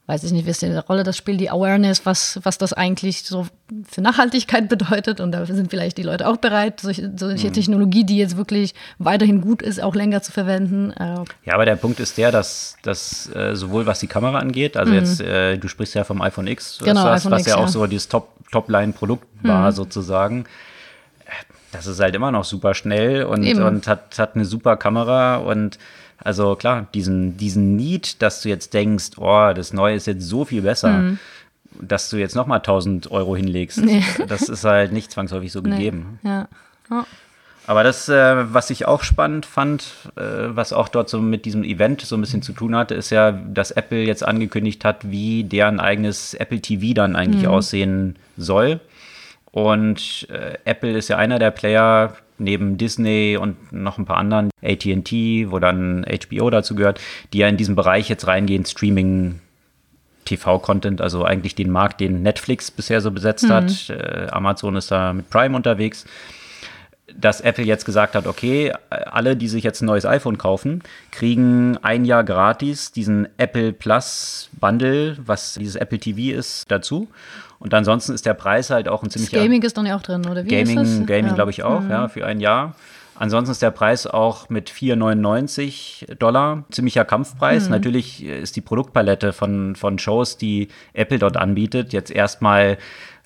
[0.10, 3.46] weiß ich nicht, wie der Rolle das Spiel, die Awareness, was, was das eigentlich so
[3.88, 5.20] für Nachhaltigkeit bedeutet.
[5.20, 7.54] Und da sind vielleicht die Leute auch bereit, solche, solche mhm.
[7.54, 10.90] Technologie, die jetzt wirklich weiterhin gut ist, auch länger zu verwenden.
[10.94, 14.78] Äh, ja, aber der Punkt ist der, dass, dass äh, sowohl was die Kamera angeht,
[14.78, 14.98] also mhm.
[14.98, 17.68] jetzt, äh, du sprichst ja vom iPhone X, genau, was, iPhone was X, ja auch
[17.68, 19.76] so dieses Top, Top-Line-Produkt war mhm.
[19.76, 20.46] sozusagen
[21.72, 25.78] das ist halt immer noch super schnell und, und hat, hat eine super Kamera und
[26.24, 30.46] also klar, diesen, diesen Need, dass du jetzt denkst, oh, das Neue ist jetzt so
[30.46, 31.20] viel besser, mhm.
[31.82, 34.04] dass du jetzt nochmal 1000 Euro hinlegst, nee.
[34.28, 35.72] das ist halt nicht zwangsläufig so nee.
[35.72, 36.20] gegeben.
[36.24, 36.48] Ja.
[36.92, 37.04] Oh.
[37.70, 39.84] Aber das, äh, was ich auch spannend fand,
[40.16, 43.12] äh, was auch dort so mit diesem Event so ein bisschen zu tun hatte, ist
[43.12, 47.50] ja, dass Apple jetzt angekündigt hat, wie deren eigenes Apple TV dann eigentlich mhm.
[47.50, 48.80] aussehen soll.
[49.52, 54.50] Und äh, Apple ist ja einer der Player, neben Disney und noch ein paar anderen,
[54.62, 57.00] AT&T, wo dann HBO dazu gehört,
[57.34, 59.40] die ja in diesem Bereich jetzt reingehen, Streaming,
[60.26, 63.54] TV-Content, also eigentlich den Markt, den Netflix bisher so besetzt mhm.
[63.54, 63.90] hat.
[63.90, 66.06] Äh, Amazon ist da mit Prime unterwegs.
[67.16, 71.76] Dass Apple jetzt gesagt hat, okay, alle, die sich jetzt ein neues iPhone kaufen, kriegen
[71.82, 77.08] ein Jahr gratis diesen Apple Plus Bundle, was dieses Apple TV ist, dazu.
[77.60, 79.38] Und ansonsten ist der Preis halt auch ein ziemlicher.
[79.38, 81.08] Das Gaming ist dann ja auch drin, oder wie Gaming, ist das?
[81.08, 81.34] Gaming, ja.
[81.34, 81.92] glaube ich auch, mhm.
[81.92, 82.74] ja, für ein Jahr.
[83.16, 87.66] Ansonsten ist der Preis auch mit 4,99 Dollar ziemlicher Kampfpreis.
[87.66, 87.72] Mhm.
[87.72, 92.78] Natürlich ist die Produktpalette von, von Shows, die Apple dort anbietet, jetzt erstmal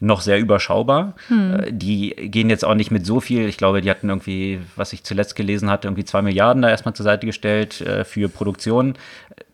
[0.03, 1.13] noch sehr überschaubar.
[1.29, 1.53] Hm.
[1.53, 3.47] Äh, die gehen jetzt auch nicht mit so viel.
[3.47, 6.93] Ich glaube, die hatten irgendwie, was ich zuletzt gelesen hatte, irgendwie zwei Milliarden da erstmal
[6.93, 8.95] zur Seite gestellt äh, für Produktion.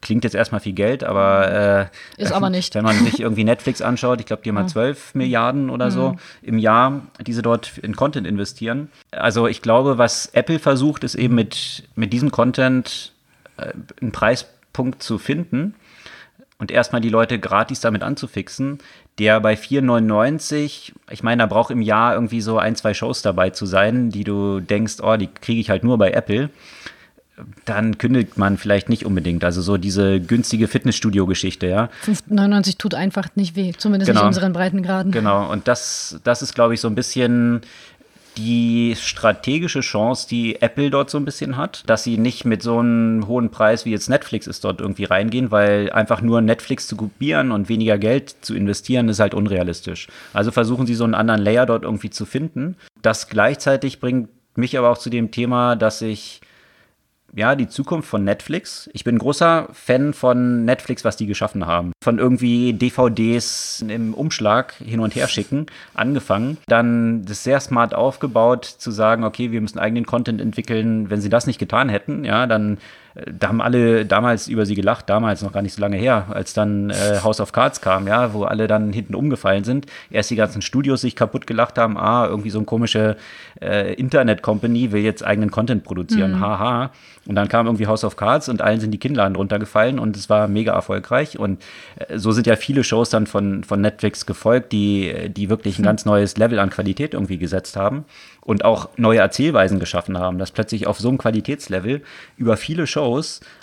[0.01, 2.73] Klingt jetzt erstmal viel Geld, aber äh, ist aber nicht.
[2.79, 6.11] Wenn man sich irgendwie Netflix anschaut, ich glaube, die haben mal zwölf Milliarden oder so
[6.11, 6.19] hm.
[6.41, 8.89] im Jahr, die sie dort in Content investieren.
[9.11, 13.13] Also ich glaube, was Apple versucht, ist eben mit, mit diesem Content
[13.57, 15.75] äh, einen Preispunkt zu finden
[16.59, 18.79] und erstmal die Leute gratis damit anzufixen,
[19.17, 23.49] der bei 4,99, ich meine, da braucht im Jahr irgendwie so ein, zwei Shows dabei
[23.49, 26.49] zu sein, die du denkst, oh, die kriege ich halt nur bei Apple.
[27.63, 29.45] Dann kündigt man vielleicht nicht unbedingt.
[29.45, 31.89] Also so diese günstige Fitnessstudio-Geschichte, ja.
[32.05, 34.19] 5,99 tut einfach nicht weh, zumindest genau.
[34.19, 35.13] nicht in unseren Breitengraden.
[35.13, 37.61] Genau, und das, das ist, glaube ich, so ein bisschen
[38.37, 42.79] die strategische Chance, die Apple dort so ein bisschen hat, dass sie nicht mit so
[42.79, 46.95] einem hohen Preis wie jetzt Netflix ist dort irgendwie reingehen, weil einfach nur Netflix zu
[46.95, 50.07] kopieren und weniger Geld zu investieren ist halt unrealistisch.
[50.33, 52.75] Also versuchen sie so einen anderen Layer dort irgendwie zu finden.
[53.01, 56.41] Das gleichzeitig bringt mich aber auch zu dem Thema, dass ich
[57.35, 58.89] ja, die Zukunft von Netflix.
[58.93, 61.91] Ich bin großer Fan von Netflix, was die geschaffen haben.
[62.03, 66.57] Von irgendwie DVDs im Umschlag hin und her schicken, angefangen.
[66.67, 71.09] Dann das sehr smart aufgebaut, zu sagen, okay, wir müssen eigenen Content entwickeln.
[71.09, 72.77] Wenn sie das nicht getan hätten, ja, dann
[73.25, 76.53] da haben alle damals über sie gelacht, damals noch gar nicht so lange her, als
[76.53, 79.85] dann äh, House of Cards kam, ja, wo alle dann hinten umgefallen sind.
[80.11, 83.17] Erst die ganzen Studios sich kaputt gelacht haben, ah, irgendwie so eine komische
[83.61, 86.39] äh, Internet-Company will jetzt eigenen Content produzieren, mhm.
[86.39, 86.91] haha.
[87.25, 90.29] Und dann kam irgendwie House of Cards und allen sind die Kinnladen runtergefallen und es
[90.29, 91.37] war mega erfolgreich.
[91.37, 91.61] Und
[91.97, 95.81] äh, so sind ja viele Shows dann von, von Netflix gefolgt, die, die wirklich ein
[95.81, 95.85] mhm.
[95.85, 98.05] ganz neues Level an Qualität irgendwie gesetzt haben
[98.41, 102.01] und auch neue Erzählweisen geschaffen haben, dass plötzlich auf so einem Qualitätslevel
[102.35, 103.08] über viele Shows,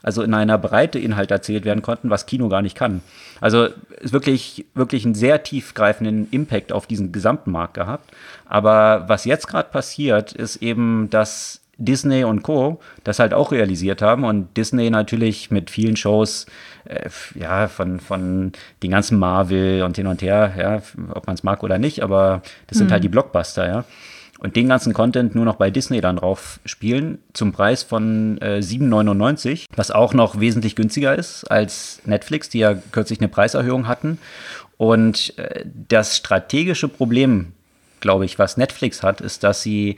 [0.02, 3.02] also in einer Breite Inhalt erzählt werden konnten, was Kino gar nicht kann.
[3.40, 3.68] Also
[4.00, 8.10] ist wirklich, wirklich einen sehr tiefgreifenden Impact auf diesen gesamten Markt gehabt.
[8.46, 12.80] Aber was jetzt gerade passiert, ist eben, dass Disney und Co.
[13.04, 16.46] das halt auch realisiert haben und Disney natürlich mit vielen Shows,
[16.86, 20.82] äh, ja, von, von den ganzen Marvel und hin und her, ja,
[21.12, 22.92] ob man es mag oder nicht, aber das sind halt mhm.
[22.92, 23.84] halt die Blockbuster, ja
[24.38, 28.60] und den ganzen Content nur noch bei Disney dann drauf spielen, zum Preis von äh,
[28.62, 34.18] 7,99, was auch noch wesentlich günstiger ist als Netflix, die ja kürzlich eine Preiserhöhung hatten.
[34.76, 37.52] Und äh, das strategische Problem,
[38.00, 39.96] glaube ich, was Netflix hat, ist, dass sie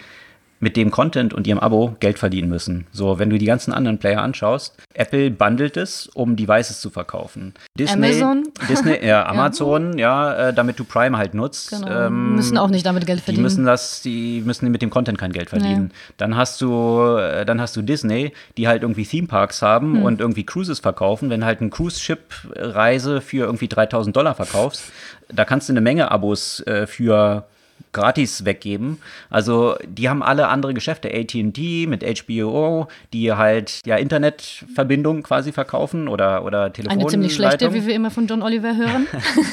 [0.60, 2.86] mit dem Content und ihrem Abo Geld verdienen müssen.
[2.92, 7.54] So, wenn du die ganzen anderen Player anschaust, Apple bundelt es, um Devices zu verkaufen.
[7.78, 8.44] Disney, Amazon.
[8.68, 11.70] Disney, ja, Amazon, ja, äh, damit du Prime halt nutzt.
[11.70, 12.06] Genau.
[12.06, 13.36] Ähm, müssen auch nicht damit Geld verdienen.
[13.36, 15.86] Die müssen das, die müssen mit dem Content kein Geld verdienen.
[15.86, 16.14] Nee.
[16.16, 20.02] Dann hast du, äh, dann hast du Disney, die halt irgendwie Theme Parks haben hm.
[20.02, 21.30] und irgendwie Cruises verkaufen.
[21.30, 24.92] Wenn halt ein Cruise-Ship-Reise für irgendwie 3000 Dollar verkaufst,
[25.32, 27.44] da kannst du eine Menge Abos äh, für
[27.92, 28.98] gratis weggeben.
[29.30, 36.08] Also die haben alle andere Geschäfte, AT&T mit HBO, die halt ja Internetverbindungen quasi verkaufen
[36.08, 36.98] oder oder Telefon.
[36.98, 39.06] Eine ziemlich schlechte, wie wir immer von John Oliver hören.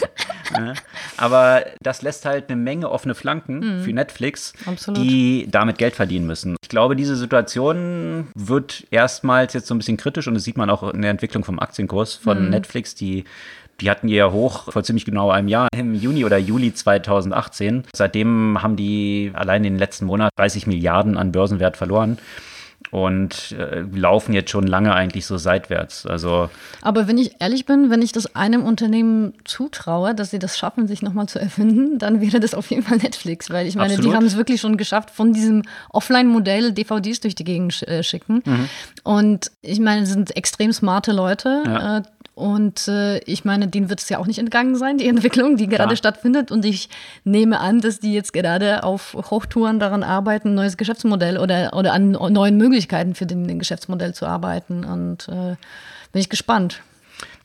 [0.53, 0.73] ja,
[1.17, 3.83] aber das lässt halt eine Menge offene Flanken mhm.
[3.83, 5.01] für Netflix, Absolut.
[5.01, 6.55] die damit Geld verdienen müssen.
[6.61, 10.69] Ich glaube, diese Situation wird erstmals jetzt so ein bisschen kritisch und das sieht man
[10.69, 12.49] auch in der Entwicklung vom Aktienkurs von mhm.
[12.49, 13.23] Netflix, die
[13.81, 17.83] die hatten ihr hoch vor ziemlich genau einem Jahr, im Juni oder Juli 2018.
[17.93, 22.17] Seitdem haben die allein in den letzten Monat 30 Milliarden an Börsenwert verloren
[22.91, 26.05] und äh, laufen jetzt schon lange eigentlich so seitwärts.
[26.05, 26.49] Also
[26.81, 30.88] Aber wenn ich ehrlich bin, wenn ich das einem Unternehmen zutraue, dass sie das schaffen,
[30.88, 34.11] sich nochmal zu erfinden, dann wäre das auf jeden Fall Netflix, weil ich meine, Absolut.
[34.11, 38.03] die haben es wirklich schon geschafft, von diesem Offline-Modell DVDs durch die Gegend sch äh,
[38.03, 38.41] schicken.
[38.45, 38.69] Mhm.
[39.03, 41.63] Und ich meine, es sind extrem smarte Leute.
[41.65, 41.97] Ja.
[41.97, 42.01] Äh,
[42.36, 45.67] und äh, ich meine, denen wird es ja auch nicht entgangen sein, die Entwicklung, die
[45.67, 45.95] gerade ja.
[45.95, 46.52] stattfindet.
[46.52, 46.89] Und ich
[47.24, 51.93] nehme an, dass die jetzt gerade auf Hochtouren daran arbeiten, ein neues Geschäftsmodell oder, oder
[51.93, 54.84] an neuen Möglichkeiten für den, den Geschäftsmodell zu arbeiten.
[54.84, 55.56] Und äh,
[56.12, 56.82] bin ich gespannt.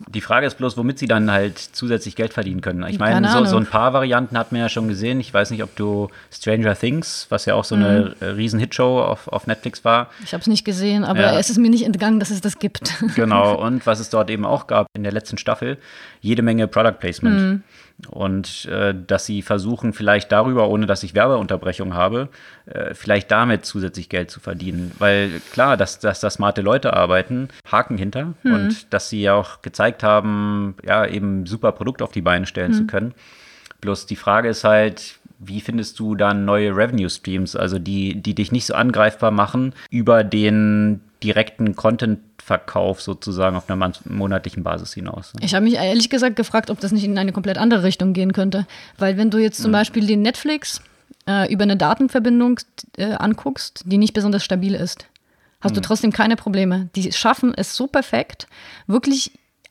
[0.09, 2.83] Die Frage ist bloß, womit sie dann halt zusätzlich Geld verdienen können.
[2.89, 5.21] Ich meine, so, so, ein paar Varianten hat man ja schon gesehen.
[5.21, 8.27] Ich weiß nicht, ob du Stranger Things, was ja auch so eine mhm.
[8.27, 10.09] riesen Hitshow auf, auf Netflix war.
[10.25, 11.39] Ich habe es nicht gesehen, aber ja.
[11.39, 12.95] es ist mir nicht entgangen, dass es das gibt.
[13.15, 15.77] Genau, und was es dort eben auch gab in der letzten Staffel,
[16.21, 17.41] jede Menge Product Placement.
[17.41, 17.63] Mhm.
[18.09, 22.29] Und äh, dass sie versuchen, vielleicht darüber, ohne dass ich Werbeunterbrechung habe,
[22.67, 24.93] äh, vielleicht damit zusätzlich Geld zu verdienen.
[24.99, 28.55] Weil klar, dass, dass da smarte Leute arbeiten, Haken hinter hm.
[28.55, 32.73] und dass sie ja auch gezeigt haben, ja, eben super Produkt auf die Beine stellen
[32.73, 32.79] hm.
[32.79, 33.15] zu können.
[33.81, 38.35] Bloß die Frage ist halt, wie findest du dann neue Revenue Streams, also die, die
[38.35, 44.93] dich nicht so angreifbar machen über den direkten Content Verkauf sozusagen auf einer monatlichen Basis
[44.93, 45.33] hinaus.
[45.41, 48.33] Ich habe mich ehrlich gesagt gefragt, ob das nicht in eine komplett andere Richtung gehen
[48.33, 48.67] könnte.
[48.99, 49.75] Weil wenn du jetzt zum mhm.
[49.75, 50.83] Beispiel den Netflix
[51.29, 52.59] äh, über eine Datenverbindung
[52.97, 55.07] äh, anguckst, die nicht besonders stabil ist,
[55.61, 55.75] hast mhm.
[55.77, 56.89] du trotzdem keine Probleme.
[56.97, 58.49] Die schaffen es so perfekt,
[58.89, 59.31] wirklich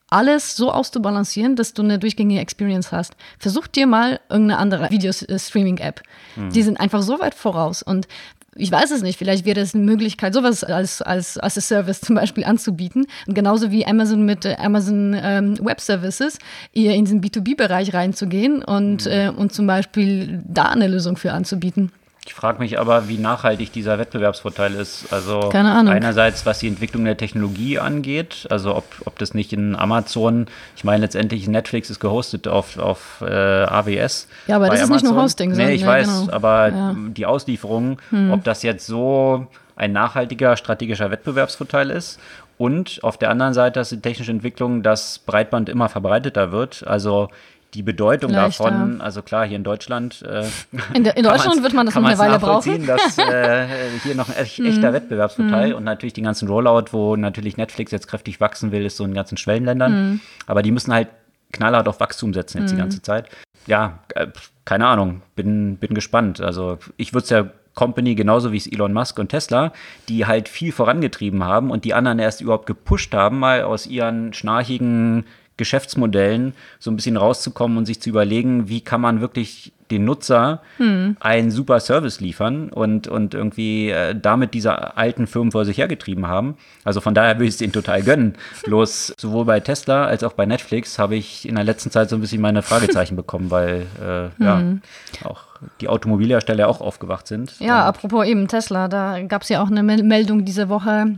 [0.10, 3.18] alles so auszubalancieren, dass du eine durchgängige Experience hast.
[3.40, 6.02] Versuch dir mal irgendeine andere Videostreaming-App.
[6.38, 6.50] Mhm.
[6.52, 7.84] Die sind einfach so weit voraus.
[7.84, 8.08] Und
[8.56, 12.02] ich weiß es nicht, vielleicht wäre es eine Möglichkeit, sowas als, als, als a Service
[12.02, 13.06] zum Beispiel anzubieten.
[13.28, 16.40] Und genauso wie Amazon mit äh, Amazon ähm, Web Services,
[16.74, 19.12] eher in den B2B-Bereich reinzugehen und, mhm.
[19.12, 21.92] äh, und zum Beispiel da eine Lösung für anzubieten.
[22.30, 25.12] Ich frage mich aber, wie nachhaltig dieser Wettbewerbsvorteil ist.
[25.12, 30.46] Also einerseits, was die Entwicklung der Technologie angeht, also ob, ob das nicht in Amazon,
[30.76, 34.28] ich meine letztendlich Netflix ist gehostet auf, auf äh, AWS.
[34.46, 35.54] Ja, aber das ist nicht nur Hosting.
[35.54, 36.32] Nee, ich ja, weiß, genau.
[36.32, 36.96] aber ja.
[36.96, 38.30] die Auslieferung, hm.
[38.32, 42.20] ob das jetzt so ein nachhaltiger strategischer Wettbewerbsvorteil ist
[42.60, 46.86] und auf der anderen Seite, dass die technische Entwicklung, dass Breitband immer verbreiteter wird.
[46.86, 47.30] Also
[47.74, 48.64] die Bedeutung Leichter.
[48.64, 50.24] davon, also klar, hier in Deutschland.
[50.24, 50.46] Äh,
[50.94, 52.86] in, in Deutschland wird man das noch eine Weile brauchen.
[52.88, 53.68] dass äh,
[54.04, 54.96] hier noch ein echt, echter mhm.
[54.96, 55.76] Wettbewerbsvorteil mhm.
[55.76, 59.14] und natürlich die ganzen Rollout, wo natürlich Netflix jetzt kräftig wachsen will, ist so in
[59.14, 59.92] ganzen Schwellenländern.
[59.92, 60.20] Mhm.
[60.48, 61.10] Aber die müssen halt
[61.52, 63.30] knallhart auf Wachstum setzen jetzt die ganze Zeit.
[63.68, 64.28] Ja, äh,
[64.66, 66.42] keine Ahnung, bin, bin gespannt.
[66.42, 69.72] Also ich würde es ja Company, genauso wie es Elon Musk und Tesla,
[70.10, 74.34] die halt viel vorangetrieben haben und die anderen erst überhaupt gepusht haben, mal aus ihren
[74.34, 75.26] schnarchigen
[75.60, 80.62] Geschäftsmodellen so ein bisschen rauszukommen und sich zu überlegen, wie kann man wirklich den Nutzer
[80.78, 81.18] hm.
[81.20, 86.28] einen super Service liefern und, und irgendwie äh, damit diese alten Firmen vor sich hergetrieben
[86.28, 86.58] haben.
[86.84, 88.36] Also von daher würde ich es denen total gönnen.
[88.64, 92.16] Bloß sowohl bei Tesla als auch bei Netflix habe ich in der letzten Zeit so
[92.16, 94.82] ein bisschen meine Fragezeichen bekommen, weil äh, hm.
[95.22, 95.44] ja auch
[95.82, 97.60] die Automobilhersteller auch aufgewacht sind.
[97.60, 101.18] Ja, apropos eben Tesla, da gab es ja auch eine Meldung diese Woche,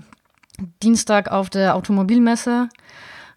[0.81, 2.69] Dienstag auf der Automobilmesse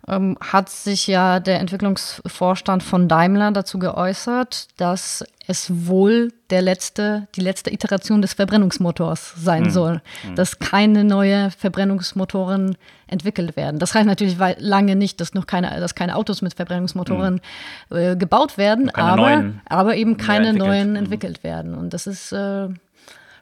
[0.09, 7.29] ähm, hat sich ja der Entwicklungsvorstand von Daimler dazu geäußert, dass es wohl der letzte,
[7.35, 9.71] die letzte Iteration des Verbrennungsmotors sein mhm.
[9.71, 10.35] soll, mhm.
[10.37, 13.79] dass keine neue Verbrennungsmotoren entwickelt werden.
[13.79, 17.41] Das heißt natürlich lange nicht, dass noch keine, dass keine Autos mit Verbrennungsmotoren
[17.91, 17.97] mhm.
[17.97, 20.69] äh, gebaut werden, aber, aber eben keine entwickelt.
[20.69, 20.97] neuen mhm.
[20.97, 21.75] entwickelt werden.
[21.75, 22.69] Und das ist äh,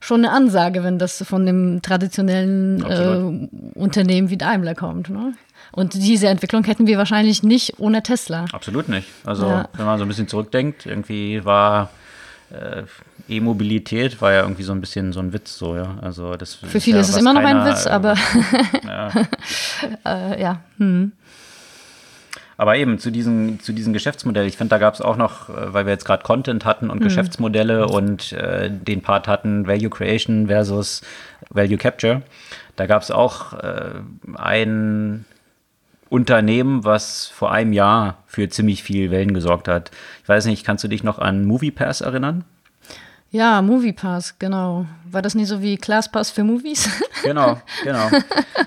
[0.01, 5.09] schon eine Ansage, wenn das von dem traditionellen äh, Unternehmen wie Daimler kommt.
[5.11, 5.35] Ne?
[5.73, 8.45] Und diese Entwicklung hätten wir wahrscheinlich nicht ohne Tesla.
[8.53, 9.09] Absolut nicht.
[9.25, 9.69] Also ja.
[9.75, 11.91] wenn man so ein bisschen zurückdenkt, irgendwie war
[12.51, 12.83] äh,
[13.29, 15.97] E-Mobilität war ja irgendwie so ein bisschen so ein Witz, so ja.
[16.03, 18.17] Also das für viele ist, ja, ist es immer noch ein Witz, aber
[18.87, 19.11] ja.
[20.05, 20.61] äh, ja.
[20.79, 21.13] Hm.
[22.59, 25.73] Aber eben zu diesem, zu diesem Geschäftsmodell, ich finde, da gab es auch noch, äh,
[25.73, 27.05] weil wir jetzt gerade Content hatten und hm.
[27.05, 31.01] Geschäftsmodelle und äh, den Part hatten, Value Creation versus
[31.51, 32.23] Value Capture.
[32.77, 33.91] Da gab es auch äh,
[34.35, 35.25] ein
[36.13, 39.91] Unternehmen, was vor einem Jahr für ziemlich viel Wellen gesorgt hat.
[40.23, 42.45] Ich weiß nicht, kannst du dich noch an MoviePass erinnern?
[43.31, 44.85] Ja, MoviePass, genau.
[45.11, 46.89] War das nicht so wie ClassPass für Movies?
[47.23, 48.09] Genau, genau.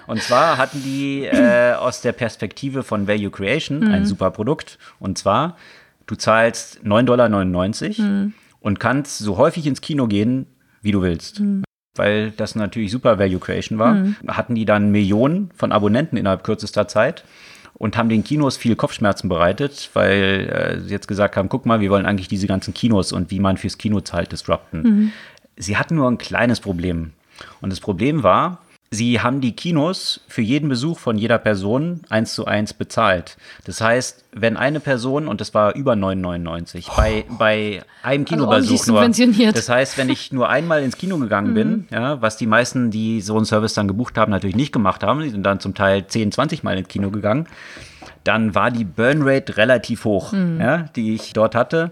[0.08, 3.92] Und zwar hatten die äh, aus der Perspektive von Value Creation mhm.
[3.92, 4.80] ein super Produkt.
[4.98, 5.58] Und zwar,
[6.08, 8.34] du zahlst 9,99 Dollar mhm.
[8.62, 10.48] und kannst so häufig ins Kino gehen,
[10.82, 11.42] wie du willst.
[11.42, 11.65] Mhm
[11.96, 14.16] weil das natürlich super Value Creation war, mhm.
[14.28, 17.24] hatten die dann Millionen von Abonnenten innerhalb kürzester Zeit
[17.74, 21.82] und haben den Kinos viel Kopfschmerzen bereitet, weil äh, sie jetzt gesagt haben, guck mal,
[21.82, 24.82] wir wollen eigentlich diese ganzen Kinos und wie man fürs Kino zahlt, disrupten.
[24.82, 25.12] Mhm.
[25.58, 27.12] Sie hatten nur ein kleines Problem.
[27.62, 28.60] Und das Problem war,
[28.96, 33.38] Sie haben die Kinos für jeden Besuch von jeder Person eins zu eins bezahlt.
[33.66, 36.94] Das heißt, wenn eine Person, und das war über 9,99, oh.
[36.96, 39.52] bei, bei einem also Kinobesuch also nur.
[39.52, 41.88] Das heißt, wenn ich nur einmal ins Kino gegangen bin, mhm.
[41.92, 45.22] ja, was die meisten, die so einen Service dann gebucht haben, natürlich nicht gemacht haben,
[45.22, 47.48] die sind dann zum Teil 10, 20 Mal ins Kino gegangen,
[48.24, 50.60] dann war die Burnrate relativ hoch, mhm.
[50.60, 51.92] ja, die ich dort hatte.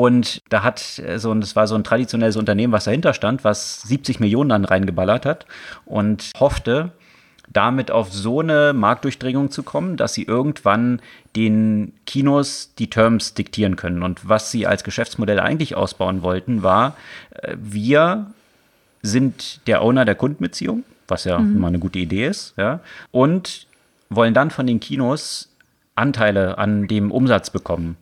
[0.00, 3.44] Und da hat äh, so, und das war so ein traditionelles Unternehmen, was dahinter stand,
[3.44, 5.44] was 70 Millionen dann reingeballert hat
[5.84, 6.92] und hoffte,
[7.52, 11.02] damit auf so eine Marktdurchdringung zu kommen, dass sie irgendwann
[11.36, 14.02] den Kinos die Terms diktieren können.
[14.02, 16.96] Und was sie als Geschäftsmodell eigentlich ausbauen wollten, war,
[17.32, 18.30] äh, wir
[19.02, 21.56] sind der Owner der Kundenbeziehung, was ja mhm.
[21.56, 23.66] immer eine gute Idee ist, ja, und
[24.08, 25.50] wollen dann von den Kinos
[25.94, 27.98] Anteile an dem Umsatz bekommen.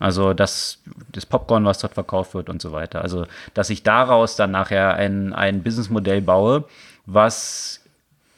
[0.00, 0.78] Also das,
[1.12, 3.02] das Popcorn, was dort verkauft wird und so weiter.
[3.02, 6.64] Also, dass ich daraus dann nachher ein, ein Businessmodell baue,
[7.04, 7.80] was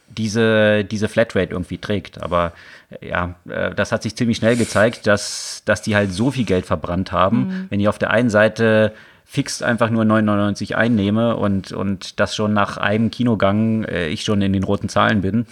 [0.09, 2.21] diese, diese Flatrate irgendwie trägt.
[2.21, 2.53] Aber
[3.01, 6.67] ja, äh, das hat sich ziemlich schnell gezeigt, dass, dass die halt so viel Geld
[6.67, 7.47] verbrannt haben.
[7.47, 7.67] Mhm.
[7.71, 8.93] Wenn die auf der einen Seite
[9.25, 14.43] fix einfach nur 9,99 einnehme und, und das schon nach einem Kinogang äh, ich schon
[14.43, 15.47] in den roten Zahlen bin,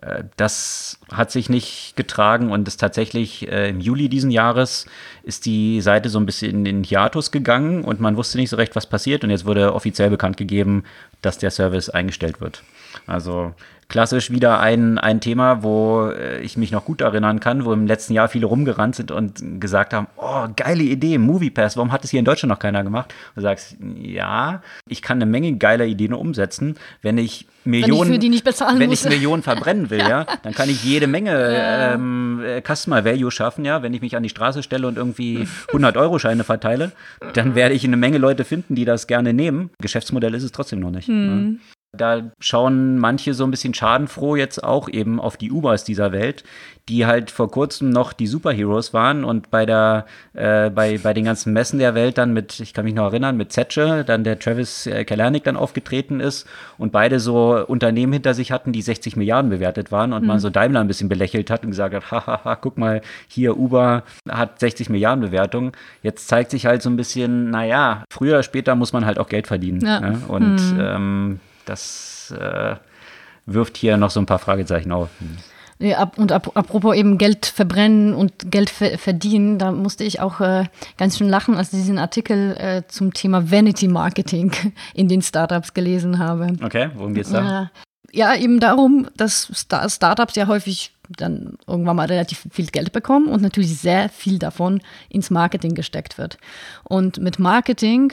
[0.00, 4.86] äh, das hat sich nicht getragen und ist tatsächlich äh, im Juli diesen Jahres
[5.22, 8.56] ist die Seite so ein bisschen in den Hiatus gegangen und man wusste nicht so
[8.56, 10.84] recht, was passiert und jetzt wurde offiziell bekannt gegeben,
[11.22, 12.62] dass der Service eingestellt wird.
[13.06, 13.54] Also
[13.88, 17.86] klassisch wieder ein, ein Thema, wo äh, ich mich noch gut erinnern kann, wo im
[17.86, 22.04] letzten Jahr viele rumgerannt sind und gesagt haben, oh, geile Idee, Movie Pass, warum hat
[22.04, 23.14] es hier in Deutschland noch keiner gemacht?
[23.34, 28.32] Und du sagst, ja, ich kann eine Menge geiler Ideen umsetzen, wenn ich Millionen, wenn
[28.32, 30.26] ich, wenn ich Millionen verbrennen will, ja.
[30.42, 31.94] dann kann ich jede Menge ja.
[31.94, 33.82] ähm, äh, Customer Value schaffen, ja.
[33.82, 36.92] Wenn ich mich an die Straße stelle und irgendwie 100 Euro Scheine verteile,
[37.34, 39.70] dann werde ich eine Menge Leute finden, die das gerne nehmen.
[39.80, 41.08] Geschäftsmodell ist es trotzdem noch nicht.
[41.08, 41.60] Mhm.
[41.96, 46.44] Da schauen manche so ein bisschen schadenfroh jetzt auch eben auf die Ubers dieser Welt,
[46.90, 51.24] die halt vor kurzem noch die Superheroes waren und bei der äh, bei, bei den
[51.24, 54.38] ganzen Messen der Welt dann mit, ich kann mich noch erinnern, mit Zetsche, dann der
[54.38, 56.46] Travis äh, Kalernick dann aufgetreten ist
[56.76, 60.28] und beide so Unternehmen hinter sich hatten, die 60 Milliarden bewertet waren und mhm.
[60.28, 64.02] man so Daimler ein bisschen belächelt hat und gesagt hat, hahaha, guck mal, hier Uber
[64.28, 65.72] hat 60 Milliarden Bewertung.
[66.02, 69.30] Jetzt zeigt sich halt so ein bisschen, naja, früher oder später muss man halt auch
[69.30, 69.80] Geld verdienen.
[69.80, 70.00] Ja.
[70.00, 70.20] Ne?
[70.28, 70.80] Und mhm.
[70.80, 72.76] ähm, das äh,
[73.46, 75.08] wirft hier noch so ein paar Fragezeichen auf.
[75.80, 80.64] Ja, und apropos eben Geld verbrennen und Geld verdienen, da musste ich auch äh,
[80.96, 84.50] ganz schön lachen, als ich diesen Artikel äh, zum Thema Vanity Marketing
[84.94, 86.56] in den Startups gelesen habe.
[86.62, 87.70] Okay, worum geht's da?
[88.12, 93.28] ja, eben darum, dass Star Startups ja häufig dann irgendwann mal relativ viel Geld bekommen
[93.28, 96.38] und natürlich sehr viel davon ins Marketing gesteckt wird.
[96.84, 98.12] Und mit Marketing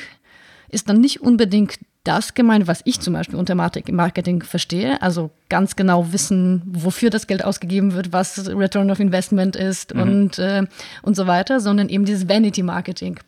[0.70, 5.02] ist dann nicht unbedingt das gemeint, was ich zum Beispiel unter Marketing verstehe.
[5.02, 10.02] Also ganz genau wissen, wofür das Geld ausgegeben wird, was Return of Investment ist mhm.
[10.02, 10.63] und, äh,
[11.02, 13.20] und so weiter, sondern eben dieses Vanity Marketing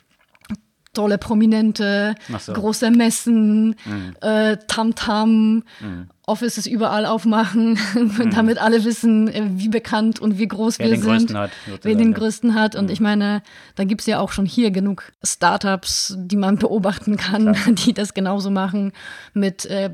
[0.93, 2.53] tolle Prominente, so.
[2.53, 4.15] große Messen, mhm.
[4.21, 6.09] äh, Tamtam, mhm.
[6.27, 8.29] Offices überall aufmachen, mhm.
[8.31, 12.13] damit alle wissen, äh, wie bekannt und wie groß wer wir sind, hat, wer den
[12.13, 12.75] größten hat.
[12.75, 12.91] Und mhm.
[12.91, 13.41] ich meine,
[13.75, 17.75] da gibt es ja auch schon hier genug Startups, die man beobachten kann, Klar.
[17.85, 18.91] die das genauso machen
[19.33, 19.91] mit äh,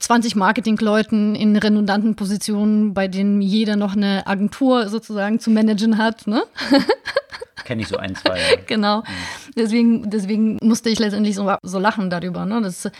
[0.00, 6.26] 20 Marketingleuten in redundanten Positionen, bei denen jeder noch eine Agentur sozusagen zu managen hat.
[6.26, 6.42] Ne?
[7.68, 8.40] Kenne ich so ein, zwei.
[8.66, 9.00] Genau.
[9.00, 9.04] Mhm.
[9.54, 12.46] Deswegen, deswegen musste ich letztendlich so, so lachen darüber.
[12.46, 12.62] Ne?
[12.62, 12.90] Dass äh,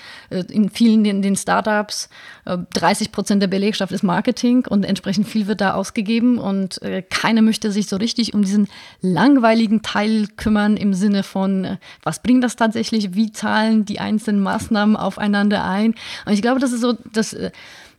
[0.50, 2.10] in vielen den, den Startups
[2.44, 7.00] 30 äh, Prozent der Belegschaft ist Marketing und entsprechend viel wird da ausgegeben und äh,
[7.00, 8.68] keiner möchte sich so richtig um diesen
[9.00, 14.96] langweiligen Teil kümmern im Sinne von, was bringt das tatsächlich, wie zahlen die einzelnen Maßnahmen
[14.96, 15.94] aufeinander ein.
[16.26, 17.34] Und ich glaube, das ist so das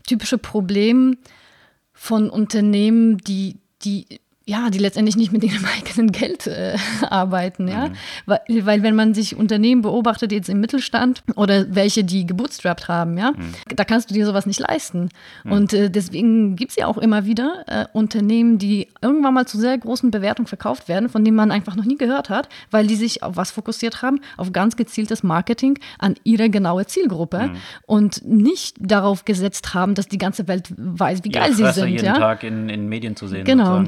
[0.06, 1.18] typische Problem
[1.94, 4.06] von Unternehmen, die, die
[4.50, 6.76] ja, die letztendlich nicht mit ihrem eigenen Geld äh,
[7.08, 7.90] arbeiten, ja.
[7.90, 7.94] Mhm.
[8.26, 13.18] Weil, weil wenn man sich Unternehmen beobachtet, jetzt im Mittelstand oder welche, die gebootstrapped haben,
[13.18, 13.54] ja, mhm.
[13.76, 15.10] da kannst du dir sowas nicht leisten.
[15.44, 15.52] Mhm.
[15.52, 19.60] Und äh, deswegen gibt es ja auch immer wieder äh, Unternehmen, die irgendwann mal zu
[19.60, 22.96] sehr großen Bewertungen verkauft werden, von denen man einfach noch nie gehört hat, weil die
[22.96, 24.20] sich auf was fokussiert haben?
[24.38, 27.58] Auf ganz gezieltes Marketing an ihre genaue Zielgruppe mhm.
[27.86, 31.90] und nicht darauf gesetzt haben, dass die ganze Welt weiß, wie geil ja, sie sind.
[31.90, 32.14] jeden ja?
[32.14, 33.46] Tag in, in Medien zu sehen.
[33.46, 33.84] Genau.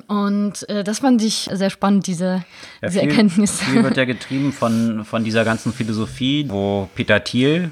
[0.00, 2.44] Und äh, das fand ich sehr spannend, diese,
[2.80, 3.60] ja, diese viel, Erkenntnis.
[3.60, 7.70] Viel wird ja getrieben von, von dieser ganzen Philosophie, wo Peter Thiel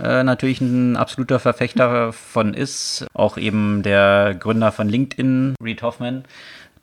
[0.00, 3.06] äh, natürlich ein absoluter Verfechter von ist.
[3.14, 6.24] Auch eben der Gründer von LinkedIn, Reed Hoffman,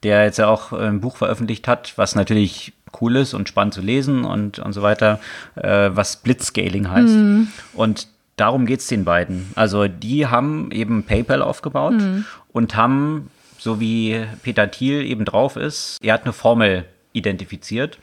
[0.04, 3.82] der jetzt ja auch ein Buch veröffentlicht hat, was natürlich cool ist und spannend zu
[3.82, 5.20] lesen und, und so weiter,
[5.56, 7.16] äh, was Blitzscaling heißt.
[7.16, 7.48] Mhm.
[7.74, 9.52] Und darum geht es den beiden.
[9.56, 12.26] Also die haben eben PayPal aufgebaut mhm.
[12.52, 13.30] und haben
[13.62, 18.00] so wie Peter Thiel eben drauf ist, er hat eine Formel identifiziert,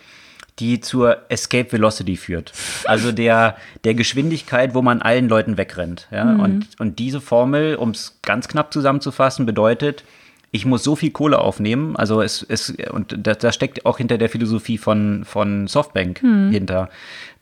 [0.61, 2.53] die zur Escape Velocity führt.
[2.85, 6.07] Also der, der Geschwindigkeit, wo man allen Leuten wegrennt.
[6.12, 6.27] Ja?
[6.27, 6.40] Mhm.
[6.40, 10.05] Und, und diese Formel, um es ganz knapp zusammenzufassen, bedeutet,
[10.53, 14.16] ich muss so viel Kohle aufnehmen, also es, es und da, da steckt auch hinter
[14.16, 16.51] der Philosophie von, von Softbank mhm.
[16.51, 16.88] hinter.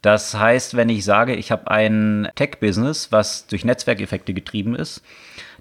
[0.01, 5.03] Das heißt, wenn ich sage, ich habe ein Tech-Business, was durch Netzwerkeffekte getrieben ist,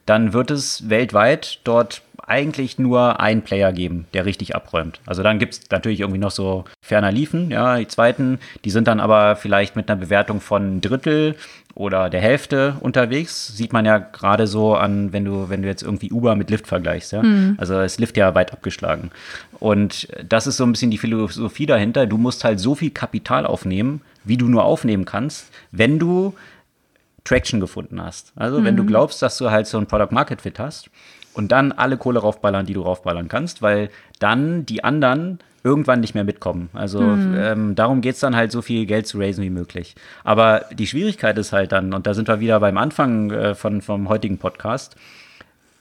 [0.06, 4.99] dann wird es weltweit dort eigentlich nur einen Player geben, der richtig abräumt.
[5.05, 8.88] Also dann gibt es natürlich irgendwie noch so ferner Liefen, ja, die zweiten, die sind
[8.88, 11.36] dann aber vielleicht mit einer Bewertung von Drittel
[11.76, 13.55] oder der Hälfte unterwegs.
[13.55, 16.67] Sieht man ja gerade so an, wenn du, wenn du jetzt irgendwie Uber mit Lyft
[16.67, 17.21] vergleichst, ja.
[17.21, 17.55] Mhm.
[17.57, 19.11] Also ist Lyft ja weit abgeschlagen.
[19.59, 22.07] Und das ist so ein bisschen die Philosophie dahinter.
[22.07, 26.34] Du musst halt so viel Kapital aufnehmen, wie du nur aufnehmen kannst, wenn du
[27.26, 28.32] Traction gefunden hast.
[28.36, 28.65] Also mhm.
[28.65, 28.88] wenn du mhm.
[28.88, 30.89] glaubst, dass du halt so ein Product Market Fit hast
[31.36, 36.13] und dann alle Kohle raufballern, die du raufballern kannst, weil dann die anderen irgendwann nicht
[36.13, 36.69] mehr mitkommen.
[36.73, 37.36] Also mhm.
[37.38, 39.95] ähm, darum geht es dann halt, so viel Geld zu raisen wie möglich.
[40.23, 43.81] Aber die Schwierigkeit ist halt dann, und da sind wir wieder beim Anfang äh, von,
[43.81, 44.95] vom heutigen Podcast,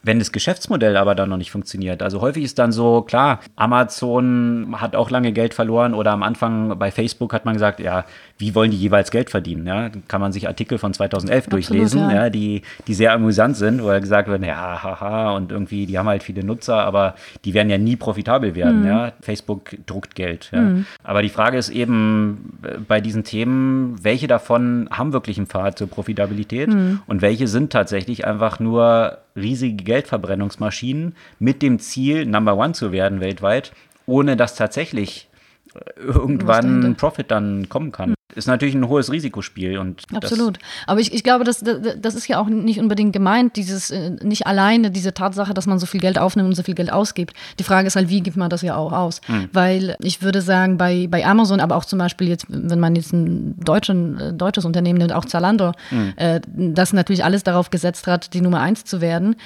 [0.05, 2.03] wenn das Geschäftsmodell aber dann noch nicht funktioniert.
[2.03, 6.79] Also häufig ist dann so, klar, Amazon hat auch lange Geld verloren oder am Anfang
[6.79, 8.05] bei Facebook hat man gesagt, ja,
[8.39, 9.67] wie wollen die jeweils Geld verdienen?
[9.67, 12.15] Ja, kann man sich Artikel von 2011 Absolut, durchlesen, ja.
[12.15, 12.31] ja.
[12.31, 16.09] die, die sehr amüsant sind, wo er gesagt wird, ja, haha, und irgendwie, die haben
[16.09, 18.81] halt viele Nutzer, aber die werden ja nie profitabel werden.
[18.81, 18.87] Mhm.
[18.87, 20.51] Ja, Facebook druckt Geld.
[20.53, 20.61] Ja.
[20.61, 20.87] Mhm.
[21.03, 25.79] Aber die Frage ist eben äh, bei diesen Themen, welche davon haben wirklich einen Pfad
[25.79, 27.01] zur Profitabilität mhm.
[27.07, 33.21] und welche sind tatsächlich einfach nur riesige Geldverbrennungsmaschinen mit dem Ziel, Number One zu werden
[33.21, 33.73] weltweit,
[34.07, 35.29] ohne dass tatsächlich
[35.75, 39.79] äh, irgendwann ein Profit dann kommen kann ist natürlich ein hohes Risikospiel.
[39.79, 40.59] Und Absolut.
[40.87, 44.47] Aber ich, ich glaube, das, das ist ja auch nicht unbedingt gemeint, dieses, äh, nicht
[44.47, 47.35] alleine diese Tatsache, dass man so viel Geld aufnimmt und so viel Geld ausgibt.
[47.59, 49.21] Die Frage ist halt, wie gibt man das ja auch aus?
[49.29, 49.49] Mhm.
[49.53, 53.13] Weil ich würde sagen, bei, bei Amazon, aber auch zum Beispiel jetzt, wenn man jetzt
[53.13, 56.15] ein deutschen, äh, deutsches Unternehmen nimmt, auch Zalando, mhm.
[56.17, 59.37] äh, das natürlich alles darauf gesetzt hat, die Nummer eins zu werden.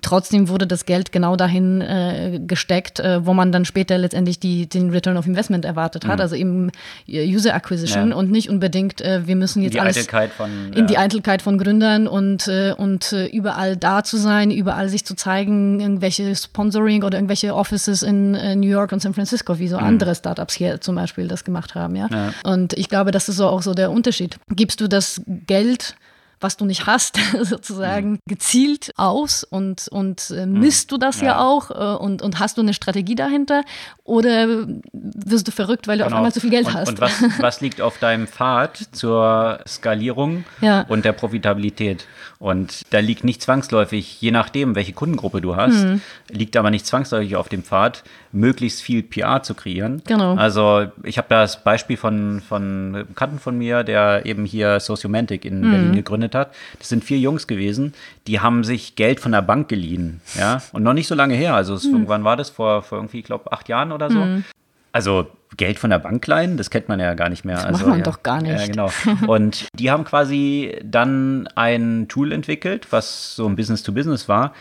[0.00, 4.68] Trotzdem wurde das Geld genau dahin äh, gesteckt, äh, wo man dann später letztendlich die,
[4.68, 6.22] den Return of Investment erwartet hat, mhm.
[6.22, 6.70] also eben
[7.06, 8.16] äh, User Acquisition ja.
[8.22, 10.06] Und nicht unbedingt, äh, wir müssen jetzt die alles
[10.36, 10.86] von, in ja.
[10.86, 15.16] die Eitelkeit von Gründern und, äh, und äh, überall da zu sein, überall sich zu
[15.16, 19.76] zeigen, irgendwelche Sponsoring oder irgendwelche Offices in äh, New York und San Francisco, wie so
[19.76, 19.84] mhm.
[19.84, 21.96] andere Startups hier zum Beispiel das gemacht haben.
[21.96, 22.06] Ja?
[22.10, 22.32] ja?
[22.44, 24.38] Und ich glaube, das ist so auch so der Unterschied.
[24.50, 25.96] Gibst du das Geld
[26.42, 28.18] was du nicht hast, sozusagen mhm.
[28.26, 30.60] gezielt aus und, und äh, mhm.
[30.60, 33.62] misst du das ja, ja auch äh, und, und hast du eine Strategie dahinter
[34.04, 36.16] oder wirst du verrückt, weil du genau.
[36.16, 36.88] auf einmal zu viel Geld und, hast?
[36.88, 40.82] Und was, was liegt auf deinem Pfad zur Skalierung ja.
[40.88, 42.06] und der Profitabilität?
[42.42, 46.00] Und da liegt nicht zwangsläufig, je nachdem, welche Kundengruppe du hast, mhm.
[46.28, 50.02] liegt aber nicht zwangsläufig auf dem Pfad, möglichst viel PR zu kreieren.
[50.08, 50.34] Genau.
[50.34, 55.60] Also ich habe das Beispiel von, von Bekannten von mir, der eben hier Sociomantic in
[55.60, 55.70] mhm.
[55.70, 56.52] Berlin gegründet hat.
[56.80, 57.94] Das sind vier Jungs gewesen,
[58.26, 60.20] die haben sich Geld von der Bank geliehen.
[60.36, 61.54] Ja, und noch nicht so lange her.
[61.54, 62.08] Also es, mhm.
[62.08, 62.50] wann war das?
[62.50, 64.18] Vor, vor irgendwie, ich glaube, acht Jahren oder so.
[64.18, 64.44] Mhm.
[64.90, 67.56] Also Geld von der Bank leihen, das kennt man ja gar nicht mehr.
[67.56, 68.58] Das also, macht man ja, doch gar nicht.
[68.58, 68.90] Ja, genau.
[69.26, 74.52] Und die haben quasi dann ein Tool entwickelt, was so ein Business-to-Business -Business war,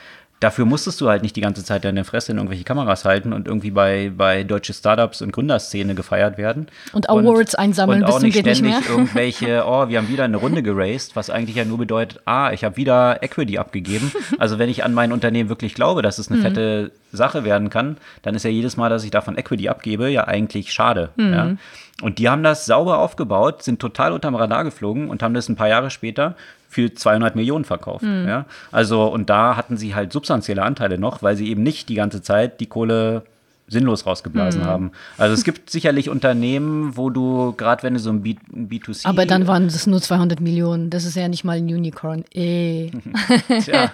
[0.41, 3.47] dafür musstest du halt nicht die ganze Zeit deine Fresse in irgendwelche Kameras halten und
[3.47, 6.67] irgendwie bei, bei deutsche Startups und Gründerszene gefeiert werden.
[6.93, 10.37] Und Awards und, einsammeln, und auch nicht ständig nicht irgendwelche, oh, wir haben wieder eine
[10.37, 14.11] Runde geraced, was eigentlich ja nur bedeutet, ah, ich habe wieder Equity abgegeben.
[14.39, 16.41] Also wenn ich an mein Unternehmen wirklich glaube, dass es eine mhm.
[16.41, 20.27] fette Sache werden kann, dann ist ja jedes Mal, dass ich davon Equity abgebe, ja
[20.27, 21.09] eigentlich schade.
[21.15, 21.33] Mhm.
[21.33, 21.55] Ja?
[22.01, 25.55] Und die haben das sauber aufgebaut, sind total unterm Radar geflogen und haben das ein
[25.55, 26.35] paar Jahre später
[26.67, 28.03] für 200 Millionen verkauft.
[28.03, 28.27] Mhm.
[28.27, 28.45] Ja?
[28.71, 32.21] Also, und da hatten sie halt substanzielle Anteile noch, weil sie eben nicht die ganze
[32.21, 33.23] Zeit die Kohle
[33.72, 34.65] sinnlos rausgeblasen mhm.
[34.65, 34.91] haben.
[35.17, 39.07] Also es gibt sicherlich Unternehmen, wo du, gerade wenn du so ein B B2C...
[39.07, 40.89] Aber dann waren es nur 200 Millionen.
[40.89, 42.26] Das ist ja nicht mal ein Unicorn.
[42.34, 42.91] Eh.
[43.63, 43.91] Tja,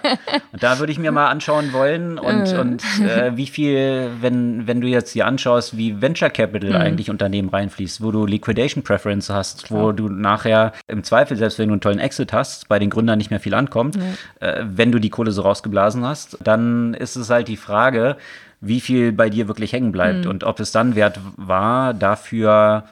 [0.52, 4.80] und da würde ich mir mal anschauen wollen und, und äh, wie viel, wenn, wenn
[4.80, 6.76] du jetzt dir anschaust, wie Venture Capital mhm.
[6.76, 9.82] eigentlich Unternehmen reinfließt, wo du Liquidation Preference hast, Klar.
[9.82, 13.18] wo du nachher im Zweifel, selbst wenn du einen tollen Exit hast, bei den Gründern
[13.18, 14.48] nicht mehr viel ankommt, ja.
[14.48, 18.16] äh, wenn du die Kohle so rausgeblasen hast, dann ist es halt die Frage,
[18.60, 20.30] wie viel bei dir wirklich hängen bleibt mhm.
[20.30, 22.84] und ob es dann wert war, dafür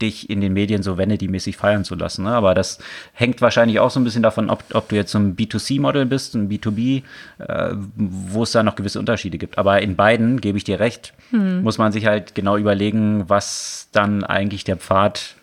[0.00, 2.24] dich in den Medien so Vanity-mäßig feiern zu lassen.
[2.24, 2.30] Ne?
[2.30, 2.78] Aber das
[3.12, 6.34] hängt wahrscheinlich auch so ein bisschen davon, ob, ob du jetzt so ein B2C-Model bist,
[6.34, 7.02] ein B2B,
[7.38, 9.58] äh, wo es da noch gewisse Unterschiede gibt.
[9.58, 11.62] Aber in beiden, gebe ich dir recht, hm.
[11.62, 15.34] muss man sich halt genau überlegen, was dann eigentlich der Pfad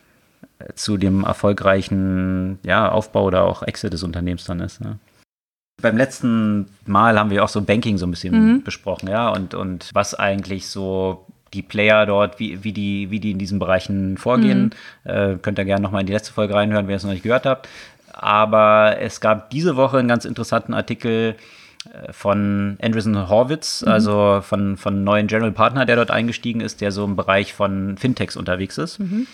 [0.60, 4.80] äh, zu dem erfolgreichen ja, Aufbau oder auch Exit des Unternehmens dann ist.
[4.80, 5.00] Ne?
[5.86, 8.64] Beim letzten Mal haben wir auch so Banking so ein bisschen mhm.
[8.64, 13.30] besprochen, ja, und, und was eigentlich so die Player dort, wie, wie, die, wie die
[13.30, 14.74] in diesen Bereichen vorgehen.
[15.04, 15.12] Mhm.
[15.12, 17.22] Äh, könnt ihr gerne nochmal in die letzte Folge reinhören, wenn ihr es noch nicht
[17.22, 17.70] gehört habt.
[18.12, 21.36] Aber es gab diese Woche einen ganz interessanten Artikel
[22.12, 23.92] von Andreessen Horwitz, mhm.
[23.92, 27.98] also von, von neuen General Partner, der dort eingestiegen ist, der so im Bereich von
[27.98, 29.00] Fintechs unterwegs ist.
[29.00, 29.28] Mhm.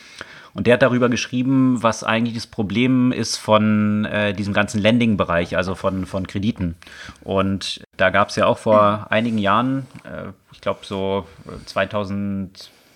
[0.54, 5.56] Und der hat darüber geschrieben, was eigentlich das Problem ist von äh, diesem ganzen Lending-Bereich,
[5.56, 6.76] also von, von Krediten.
[7.24, 11.26] Und da gab es ja auch vor einigen Jahren, äh, ich glaube so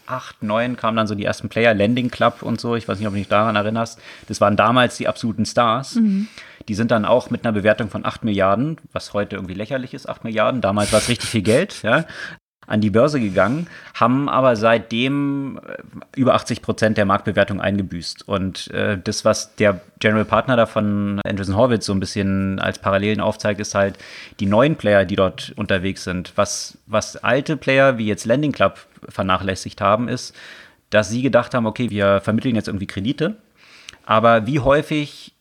[0.05, 3.07] 2008, 2009 kamen dann so die ersten Player, Lending Club und so, ich weiß nicht,
[3.07, 3.99] ob du dich daran erinnerst.
[4.27, 5.95] Das waren damals die absoluten Stars.
[5.95, 6.27] Mhm.
[6.67, 10.09] Die sind dann auch mit einer Bewertung von 8 Milliarden, was heute irgendwie lächerlich ist,
[10.09, 12.05] 8 Milliarden, damals war es richtig viel Geld, ja,
[12.67, 18.27] an die Börse gegangen, haben aber seitdem äh, über 80 Prozent der Marktbewertung eingebüßt.
[18.27, 23.21] Und äh, das, was der General Partner davon, Andreessen Horwitz, so ein bisschen als Parallelen
[23.21, 23.97] aufzeigt, ist halt
[24.39, 26.33] die neuen Player, die dort unterwegs sind.
[26.35, 30.35] Was, was alte Player wie jetzt Landing Club vernachlässigt haben, ist,
[30.89, 33.35] dass sie gedacht haben, okay, wir vermitteln jetzt irgendwie Kredite,
[34.05, 35.33] aber wie häufig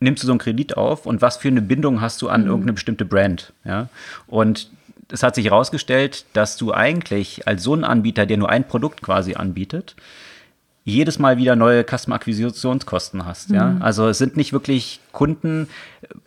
[0.00, 2.48] nimmst du so einen Kredit auf und was für eine Bindung hast du an mhm.
[2.48, 3.52] irgendeine bestimmte Brand?
[3.64, 3.88] Ja?
[4.26, 4.70] Und
[5.10, 9.02] es hat sich herausgestellt, dass du eigentlich als so ein Anbieter, der nur ein Produkt
[9.02, 9.96] quasi anbietet,
[10.84, 13.50] jedes Mal wieder neue Customer-Akquisitionskosten hast.
[13.50, 13.56] Mhm.
[13.56, 13.76] Ja?
[13.80, 15.68] Also es sind nicht wirklich Kunden.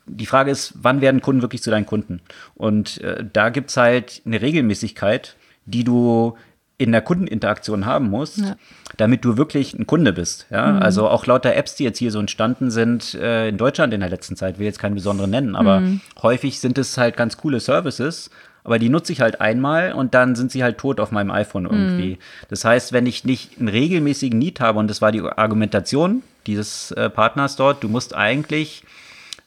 [0.05, 2.19] Die Frage ist, wann werden Kunden wirklich zu deinen Kunden?
[2.55, 6.35] Und äh, da gibt es halt eine Regelmäßigkeit, die du
[6.77, 8.55] in der Kundeninteraktion haben musst, ja.
[8.97, 10.47] damit du wirklich ein Kunde bist.
[10.49, 10.73] Ja?
[10.73, 10.81] Mhm.
[10.81, 14.09] Also auch lauter Apps, die jetzt hier so entstanden sind äh, in Deutschland in der
[14.09, 16.01] letzten Zeit, will jetzt keinen besonderen nennen, aber mhm.
[16.21, 18.29] häufig sind es halt ganz coole Services,
[18.69, 21.65] aber die nutze ich halt einmal und dann sind sie halt tot auf meinem iPhone
[21.65, 22.11] irgendwie.
[22.11, 22.17] Mhm.
[22.49, 26.91] Das heißt, wenn ich nicht einen regelmäßigen Need habe, und das war die Argumentation dieses
[26.91, 28.83] äh, Partners dort, du musst eigentlich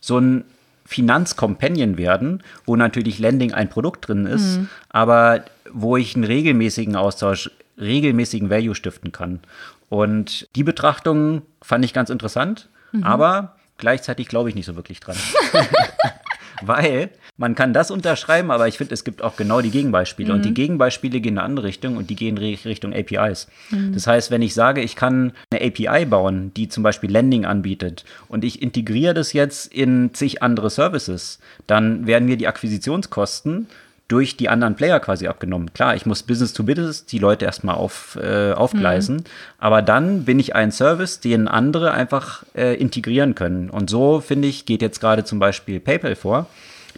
[0.01, 0.43] so ein
[0.87, 4.69] Finanzcompanion werden, wo natürlich Lending ein Produkt drin ist, mhm.
[4.89, 7.49] aber wo ich einen regelmäßigen Austausch,
[7.79, 9.39] regelmäßigen Value stiften kann.
[9.89, 13.05] Und die Betrachtung fand ich ganz interessant, mhm.
[13.05, 15.17] aber gleichzeitig glaube ich nicht so wirklich dran.
[16.63, 20.29] Weil man kann das unterschreiben, aber ich finde, es gibt auch genau die Gegenbeispiele.
[20.29, 20.35] Mhm.
[20.35, 20.55] Und die mhm.
[20.55, 23.49] Gegenbeispiele gehen in eine andere Richtung und die gehen Richtung APIs.
[23.71, 23.95] Mhm.
[23.95, 28.05] Das heißt, wenn ich sage, ich kann eine API bauen, die zum Beispiel Landing anbietet
[28.29, 33.67] und ich integriere das jetzt in zig andere Services, dann werden mir die Akquisitionskosten
[34.09, 35.73] durch die anderen Player quasi abgenommen.
[35.73, 39.25] Klar, ich muss Business to Business die Leute erstmal auf, äh, aufgleisen, mhm.
[39.59, 43.71] aber dann bin ich ein Service, den andere einfach äh, integrieren können.
[43.71, 46.47] Und so, finde ich, geht jetzt gerade zum Beispiel PayPal vor.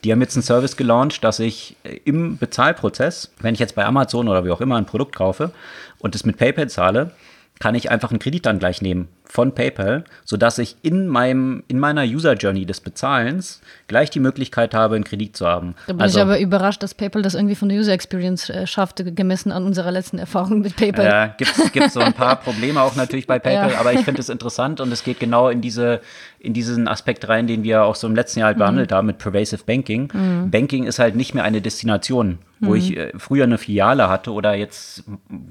[0.03, 3.84] Die haben jetzt einen Service gelauncht, dass ich äh, im Bezahlprozess, wenn ich jetzt bei
[3.84, 5.53] Amazon oder wie auch immer ein Produkt kaufe
[5.99, 7.12] und es mit PayPal zahle,
[7.61, 11.80] kann ich einfach einen Kredit dann gleich nehmen von PayPal, sodass ich in, meinem, in
[11.80, 15.74] meiner User Journey des Bezahlens gleich die Möglichkeit habe, einen Kredit zu haben.
[15.89, 18.68] Da bin also, ich aber überrascht, dass PayPal das irgendwie von der User Experience äh,
[18.68, 21.05] schafft, gemessen an unserer letzten Erfahrung mit PayPal.
[21.05, 21.53] Ja, gibt
[21.85, 23.80] es so ein paar Probleme auch natürlich bei PayPal, ja.
[23.80, 26.01] aber ich finde es interessant und es geht genau in, diese,
[26.39, 28.61] in diesen Aspekt rein, den wir auch so im letzten Jahr halt mhm.
[28.61, 30.12] behandelt haben mit Pervasive Banking.
[30.14, 30.53] Mhm.
[30.53, 32.76] Banking ist halt nicht mehr eine Destination, wo mhm.
[32.76, 35.03] ich äh, früher eine Filiale hatte oder jetzt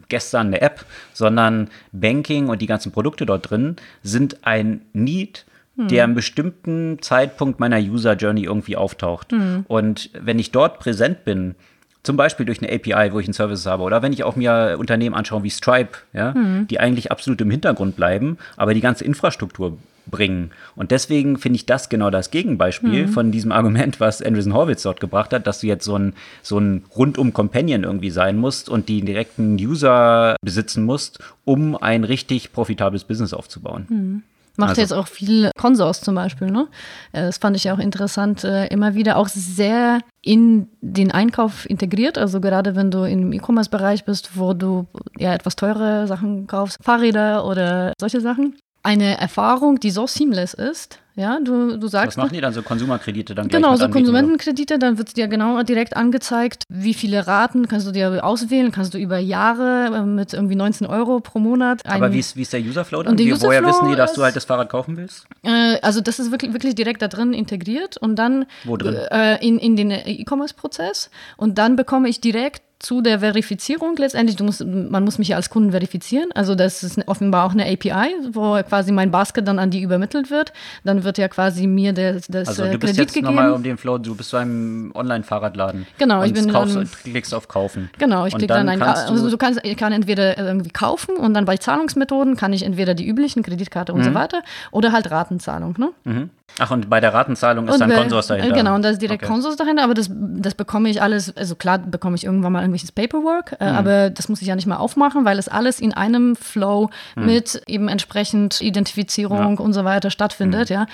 [0.08, 3.73] gestern eine App, sondern Banking und die ganzen Produkte dort drin
[4.04, 5.46] sind ein Need,
[5.76, 9.32] der einem bestimmten Zeitpunkt meiner User Journey irgendwie auftaucht.
[9.32, 9.66] Mhm.
[9.68, 11.56] Und wenn ich dort präsent bin,
[12.04, 14.76] zum Beispiel durch eine API, wo ich einen Service habe, oder wenn ich auch mir
[14.78, 16.68] Unternehmen anschaue wie Stripe, ja, mhm.
[16.68, 20.52] die eigentlich absolut im Hintergrund bleiben, aber die ganze Infrastruktur bringen.
[20.76, 23.12] Und deswegen finde ich das genau das Gegenbeispiel mhm.
[23.12, 26.60] von diesem Argument, was Andreessen Horwitz dort gebracht hat, dass du jetzt so ein, so
[26.60, 32.54] ein rundum Companion irgendwie sein musst und die direkten User besitzen musst, um ein richtig
[32.54, 33.86] profitables Business aufzubauen.
[33.90, 34.24] Mhm.
[34.56, 34.82] Macht also.
[34.82, 36.68] jetzt auch viel Consors zum Beispiel, ne?
[37.12, 42.20] Äh, das fand ich auch interessant, äh, immer wieder auch sehr in den Einkauf integriert.
[42.20, 44.86] Also gerade wenn du im E-Commerce-Bereich bist, wo du
[45.18, 51.00] ja etwas teure Sachen kaufst, Fahrräder oder solche Sachen, eine Erfahrung, die so seamless ist.
[51.16, 52.18] Ja, du, du sagst.
[52.18, 55.96] Was machen die dann so Konsumerkredite dann Genau, so Konsumentenkredite, dann wird dir genau direkt
[55.96, 60.56] angezeigt, wie viele Raten kannst du dir auswählen, kannst du über Jahre äh, mit irgendwie
[60.56, 61.86] 19 Euro pro Monat.
[61.86, 63.12] Aber wie ist, wie ist der Userflow dann?
[63.12, 65.28] Und der Userflow woher wissen die, dass du halt das Fahrrad kaufen willst?
[65.44, 68.96] Äh, also das ist wirklich, wirklich direkt da drin integriert und dann Wo drin?
[68.96, 74.64] Äh, in, in den E-Commerce-Prozess und dann bekomme ich direkt zu der Verifizierung letztendlich, musst,
[74.66, 76.30] man muss mich ja als Kunden verifizieren.
[76.36, 80.30] Also das ist offenbar auch eine API, wo quasi mein Basket dann an die übermittelt
[80.30, 80.52] wird.
[80.84, 83.98] Dann wird ja quasi mir das, das also, du bist jetzt nochmal um den Flow,
[83.98, 85.88] du bist beim Online-Fahrradladen.
[85.98, 87.90] Genau, ich bin kaufst, dann, klickst auf Kaufen.
[87.98, 91.34] Genau, ich klicke dann, dann ein, also du kannst, ich kann entweder irgendwie kaufen und
[91.34, 94.06] dann bei Zahlungsmethoden kann ich entweder die üblichen Kreditkarte und mhm.
[94.06, 95.76] so weiter oder halt Ratenzahlung.
[95.78, 95.90] Ne?
[96.04, 96.30] Mhm.
[96.60, 98.54] Ach, und bei der Ratenzahlung ist Und dann bei- Konsors dahinter.
[98.56, 99.32] Genau, und da ist direkt Okay.
[99.32, 102.92] Konsors dahinter, aber das, das bekomme ich alles, also klar bekomme ich irgendwann mal irgendwelches
[102.92, 103.58] Paperwork, Mhm.
[103.68, 106.92] äh, aber das muss ich ja nicht mal aufmachen, weil es alles in einem Flow
[107.16, 107.26] Mhm.
[107.26, 110.74] mit eben entsprechend Identifizierung und so weiter stattfindet, Mhm.
[110.76, 110.86] ja.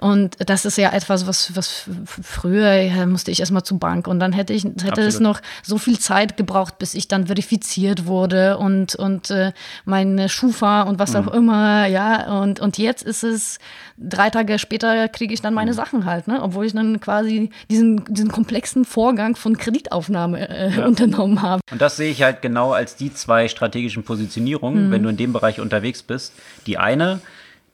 [0.00, 1.88] Und das ist ja etwas, was, was
[2.22, 5.78] früher ja, musste ich erstmal zur Bank und dann hätte ich hätte es noch so
[5.78, 9.52] viel Zeit gebraucht, bis ich dann verifiziert wurde und, und äh,
[9.84, 11.16] meine Schufa und was Mhm.
[11.28, 12.40] auch immer, ja.
[12.40, 13.58] Und, und jetzt ist es,
[13.96, 15.76] drei Tage später kriege ich dann meine Mhm.
[15.76, 16.42] Sachen halt, ne?
[16.42, 21.60] Obwohl ich dann quasi diesen, diesen komplexen Vorgang von Kreditaufnahme äh, unternommen habe.
[21.72, 24.06] Und das sehe ich halt genau als die zwei strategischen Mhm.
[24.06, 26.32] Positionierungen, wenn du in dem Bereich unterwegs bist.
[26.66, 27.20] Die eine,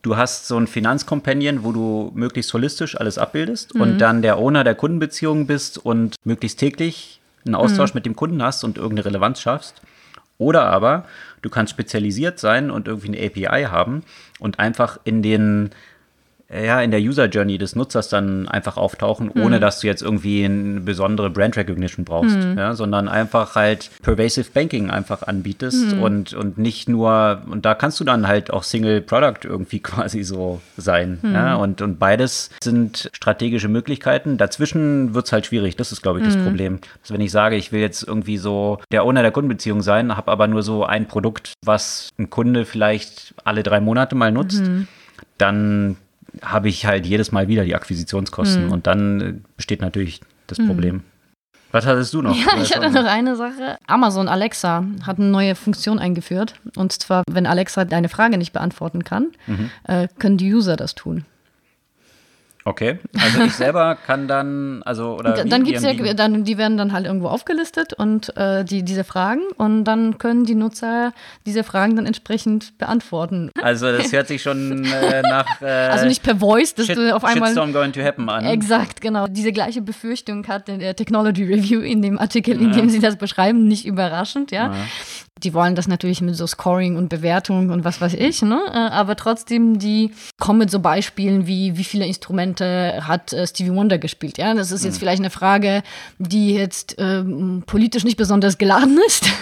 [0.02, 3.80] du hast so ein Finanzcompanion, wo du möglichst holistisch alles abbildest Mhm.
[3.80, 7.60] und dann der Owner der Kundenbeziehung bist und möglichst täglich einen Mhm.
[7.60, 9.80] Austausch mit dem Kunden hast und irgendeine Relevanz schaffst.
[10.38, 11.04] Oder aber
[11.42, 14.02] du kannst spezialisiert sein und irgendwie eine API haben
[14.38, 15.70] und einfach in den
[16.52, 20.44] ja, in der User Journey des Nutzers dann einfach auftauchen, ohne dass du jetzt irgendwie
[20.44, 26.58] eine besondere Brand Recognition brauchst, ja, sondern einfach halt Pervasive Banking einfach anbietest und, und
[26.58, 31.20] nicht nur, und da kannst du dann halt auch Single Product irgendwie quasi so sein,
[31.22, 34.36] ja, und, und beides sind strategische Möglichkeiten.
[34.36, 36.80] Dazwischen wird es halt schwierig, das ist, glaube ich, das Problem.
[37.02, 40.32] Dass wenn ich sage, ich will jetzt irgendwie so der Owner der Kundenbeziehung sein, habe
[40.32, 44.62] aber nur so ein Produkt, was ein Kunde vielleicht alle drei Monate mal nutzt,
[45.38, 45.96] dann
[46.42, 48.72] habe ich halt jedes Mal wieder die Akquisitionskosten Hm.
[48.72, 51.02] und dann äh, besteht natürlich das Problem.
[51.72, 52.34] Was hattest du noch?
[52.34, 53.76] Ja, ich hatte noch eine Sache.
[53.86, 56.54] Amazon Alexa hat eine neue Funktion eingeführt.
[56.76, 59.70] Und zwar, wenn Alexa deine Frage nicht beantworten kann, Mhm.
[59.84, 61.24] äh, können die User das tun.
[62.70, 66.78] Okay, also ich selber kann dann, also oder dann Die gibt's ja, dann, die werden
[66.78, 71.12] dann halt irgendwo aufgelistet und äh, die, diese Fragen und dann können die Nutzer
[71.46, 73.50] diese Fragen dann entsprechend beantworten.
[73.60, 77.12] Also das hört sich schon äh, nach äh, Also nicht per Voice, dass Shit, du
[77.12, 77.48] auf einmal.
[77.48, 78.44] Shitstorm going to happen an.
[78.44, 79.26] Exakt, genau.
[79.26, 83.66] Diese gleiche Befürchtung hat der Technology Review in dem Artikel, in dem sie das beschreiben,
[83.66, 84.72] nicht überraschend, ja.
[85.42, 88.60] Die wollen das natürlich mit so Scoring und Bewertung und was weiß ich, ne?
[88.68, 93.74] Äh, Aber trotzdem, die kommen mit so Beispielen wie, wie viele Instrumente hat äh, Stevie
[93.74, 94.52] Wonder gespielt, ja?
[94.52, 95.82] Das ist jetzt vielleicht eine Frage,
[96.18, 99.24] die jetzt ähm, politisch nicht besonders geladen ist.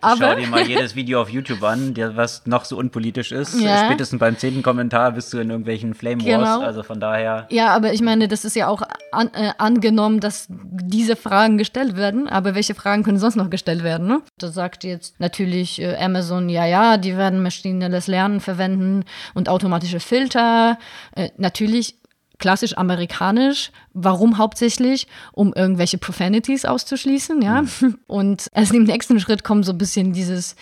[0.00, 3.60] Schau Aber dir mal jedes Video auf YouTube an, der, was noch so unpolitisch ist.
[3.60, 3.86] Ja.
[3.86, 6.26] Spätestens beim zehnten Kommentar bist du in irgendwelchen Flame Wars.
[6.26, 6.60] Genau.
[6.60, 7.46] Also von daher.
[7.50, 8.82] Ja, aber ich meine, das ist ja auch
[9.12, 12.28] an, äh, angenommen, dass diese Fragen gestellt werden.
[12.28, 14.06] Aber welche Fragen können sonst noch gestellt werden?
[14.06, 14.20] Ne?
[14.38, 19.04] Da sagt jetzt natürlich äh, Amazon, ja, ja, die werden maschinelles Lernen verwenden
[19.34, 20.78] und automatische Filter.
[21.14, 21.96] Äh, natürlich
[22.38, 23.70] klassisch amerikanisch.
[23.92, 25.06] Warum hauptsächlich?
[25.32, 27.64] Um irgendwelche Profanities auszuschließen, ja.
[28.06, 30.56] Und erst im nächsten Schritt kommt so ein bisschen dieses,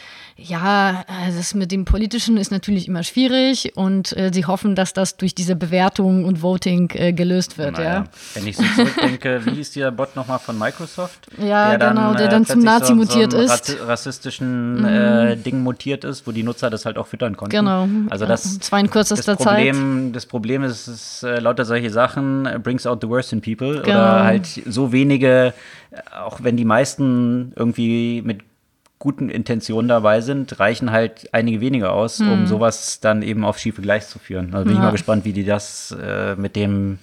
[0.44, 4.92] ja, äh, das mit dem Politischen ist natürlich immer schwierig und äh, sie hoffen, dass
[4.92, 8.04] das durch diese Bewertung und Voting äh, gelöst wird, Naja, ja.
[8.34, 11.26] Wenn ich so zurückdenke, wie hieß dieser Bot nochmal von Microsoft?
[11.42, 13.80] Ja, genau, der dann zum plötzlich Nazi so, mutiert so ist.
[13.80, 13.86] Mhm.
[13.86, 17.56] Rassistischen äh, Ding mutiert ist, wo die Nutzer das halt auch füttern konnten.
[17.56, 17.88] Genau.
[18.10, 19.56] Also das, Zwar in kürzester das Zeit.
[19.56, 23.40] Problem, das Problem ist, ist äh, lauter solche Sachen äh, brings out the worst in
[23.40, 23.82] people Genau.
[23.98, 25.52] oder halt so wenige,
[25.90, 28.40] äh, auch wenn die meisten irgendwie mit
[29.02, 33.82] guten Intentionen dabei sind, reichen halt einige wenige aus, um sowas dann eben auf schiefe
[33.82, 34.54] Gleis zu führen.
[34.54, 34.82] Also bin ich Mhm.
[34.82, 34.86] Ja.
[34.86, 37.00] mal gespannt, wie die das äh, mit dem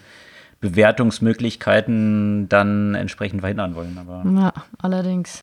[0.62, 3.98] Bewertungsmöglichkeiten dann entsprechend verhindern wollen.
[3.98, 5.42] Aber Ja, allerdings.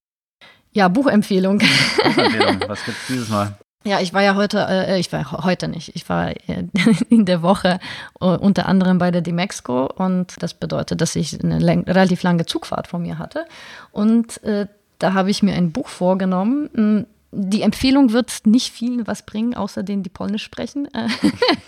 [0.72, 1.58] Ja, Buchempfehlung.
[1.58, 3.56] Buchempfehlung, was gibt's dieses Mal?
[3.84, 6.64] Ja, ich war ja heute, äh, ich war heute nicht, ich war äh,
[7.08, 7.78] in der Woche
[8.20, 12.88] äh, unter anderem bei der Demexco und das bedeutet, dass ich eine relativ lange Zugfahrt
[12.88, 13.44] vor mir hatte
[13.92, 14.66] und äh,
[14.98, 16.70] da habe ich mir ein Buch vorgenommen.
[16.74, 20.86] Mm, Die Empfehlung wird nicht viel was bringen, außer denen, die Polnisch sprechen.
[20.94, 21.08] Äh,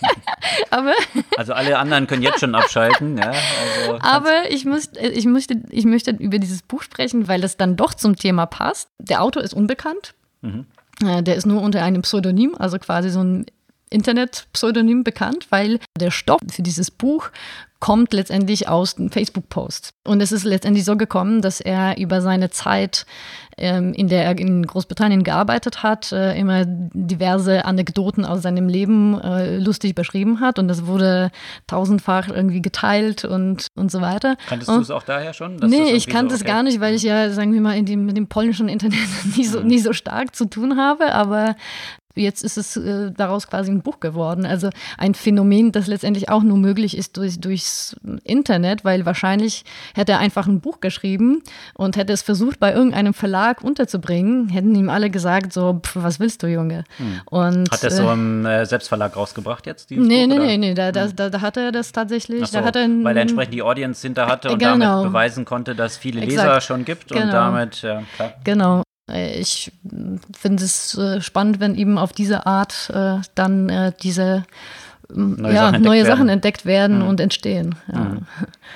[0.71, 0.93] Aber
[1.37, 3.19] Also alle anderen können jetzt schon abschalten.
[3.19, 3.33] Ja?
[3.33, 7.77] Also, Aber ich, muss, ich, möchte, ich möchte über dieses Buch sprechen, weil es dann
[7.77, 8.89] doch zum Thema passt.
[8.99, 10.15] Der Autor ist unbekannt.
[11.05, 13.47] Äh, Der ist nur unter einem Pseudonym, also quasi so ein
[13.91, 17.31] Internet-Pseudonym bekannt, weil der Stoff für dieses Buch
[17.81, 19.91] kommt letztendlich aus dem Facebook-Post.
[20.05, 23.07] Und es ist letztendlich so gekommen, dass er über seine Zeit,
[23.57, 29.21] ähm, in der er in Großbritannien gearbeitet hat, äh, immer diverse Anekdoten aus seinem Leben
[29.21, 30.59] äh, lustig beschrieben hat.
[30.59, 31.31] Und das wurde
[31.69, 34.37] tausendfach irgendwie geteilt und, und so weiter.
[34.49, 35.57] kanntest du es auch daher schon?
[35.57, 36.51] Nee, ich kannte so, es okay.
[36.51, 38.99] gar nicht, weil ich ja, sagen wir mal, in dem, mit dem polnischen Internet
[39.37, 41.13] nie so, nie so stark zu tun habe.
[41.15, 41.55] Aber
[42.15, 44.45] Jetzt ist es äh, daraus quasi ein Buch geworden.
[44.45, 50.13] Also ein Phänomen, das letztendlich auch nur möglich ist durch, durchs Internet, weil wahrscheinlich hätte
[50.13, 51.43] er einfach ein Buch geschrieben
[51.75, 56.19] und hätte es versucht, bei irgendeinem Verlag unterzubringen, hätten ihm alle gesagt, so, pf, was
[56.19, 56.85] willst du, Junge?
[56.97, 57.21] Hm.
[57.27, 59.91] Und, hat er so im äh, Selbstverlag rausgebracht jetzt?
[59.91, 61.15] Nee, Buch, nee, nee, nee, da, hm.
[61.15, 62.47] da, da, hat er das tatsächlich.
[62.47, 64.79] So, da hat er weil er entsprechend die Audience hinter hatte und genau.
[64.79, 66.63] damit beweisen konnte, dass es viele Leser Exakt.
[66.65, 67.23] schon gibt genau.
[67.23, 68.33] und damit, ja, klar.
[68.45, 68.83] Genau.
[69.09, 69.73] Äh, ich
[70.37, 74.45] finde es äh, spannend, wenn eben auf diese Art äh, dann diese
[75.13, 77.09] neue, ja, Sachen, neue Sachen entdeckt werden mhm.
[77.09, 77.75] und entstehen.
[77.93, 77.99] Ja.
[77.99, 78.27] Mhm.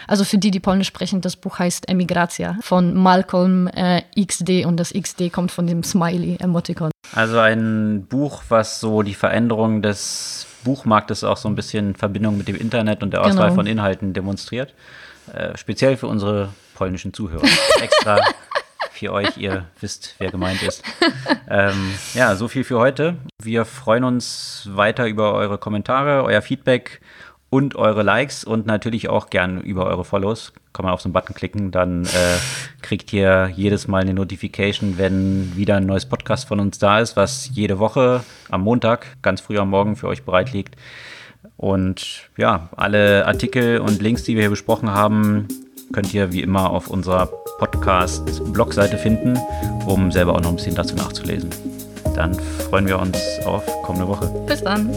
[0.06, 4.78] Also für die, die Polnisch sprechen, das Buch heißt Emigratia von Malcolm äh, XD und
[4.78, 6.90] das XD kommt von dem Smiley-Emoticon.
[7.14, 12.38] Also ein Buch, was so die Veränderung des Buchmarktes auch so ein bisschen in Verbindung
[12.38, 13.54] mit dem Internet und der Auswahl genau.
[13.54, 14.74] von Inhalten demonstriert.
[15.32, 17.42] Äh, speziell für unsere polnischen Zuhörer.
[17.82, 18.20] Extra
[19.02, 20.84] für euch, ihr wisst, wer gemeint ist.
[21.50, 23.16] Ähm, ja, so viel für heute.
[23.42, 27.00] Wir freuen uns weiter über eure Kommentare, euer Feedback
[27.50, 30.52] und eure Likes und natürlich auch gern über eure Follows.
[30.72, 32.38] Kann man auf so einen Button klicken, dann äh,
[32.80, 37.16] kriegt ihr jedes Mal eine Notification, wenn wieder ein neues Podcast von uns da ist,
[37.16, 40.76] was jede Woche am Montag, ganz früh am Morgen für euch bereit liegt.
[41.56, 45.48] Und ja, alle Artikel und Links, die wir hier besprochen haben,
[45.92, 47.26] könnt ihr wie immer auf unserer
[47.58, 49.38] Podcast-Blogseite finden,
[49.86, 51.50] um selber auch noch ein bisschen dazu nachzulesen.
[52.14, 52.34] Dann
[52.70, 54.26] freuen wir uns auf kommende Woche.
[54.46, 54.90] Bis dann.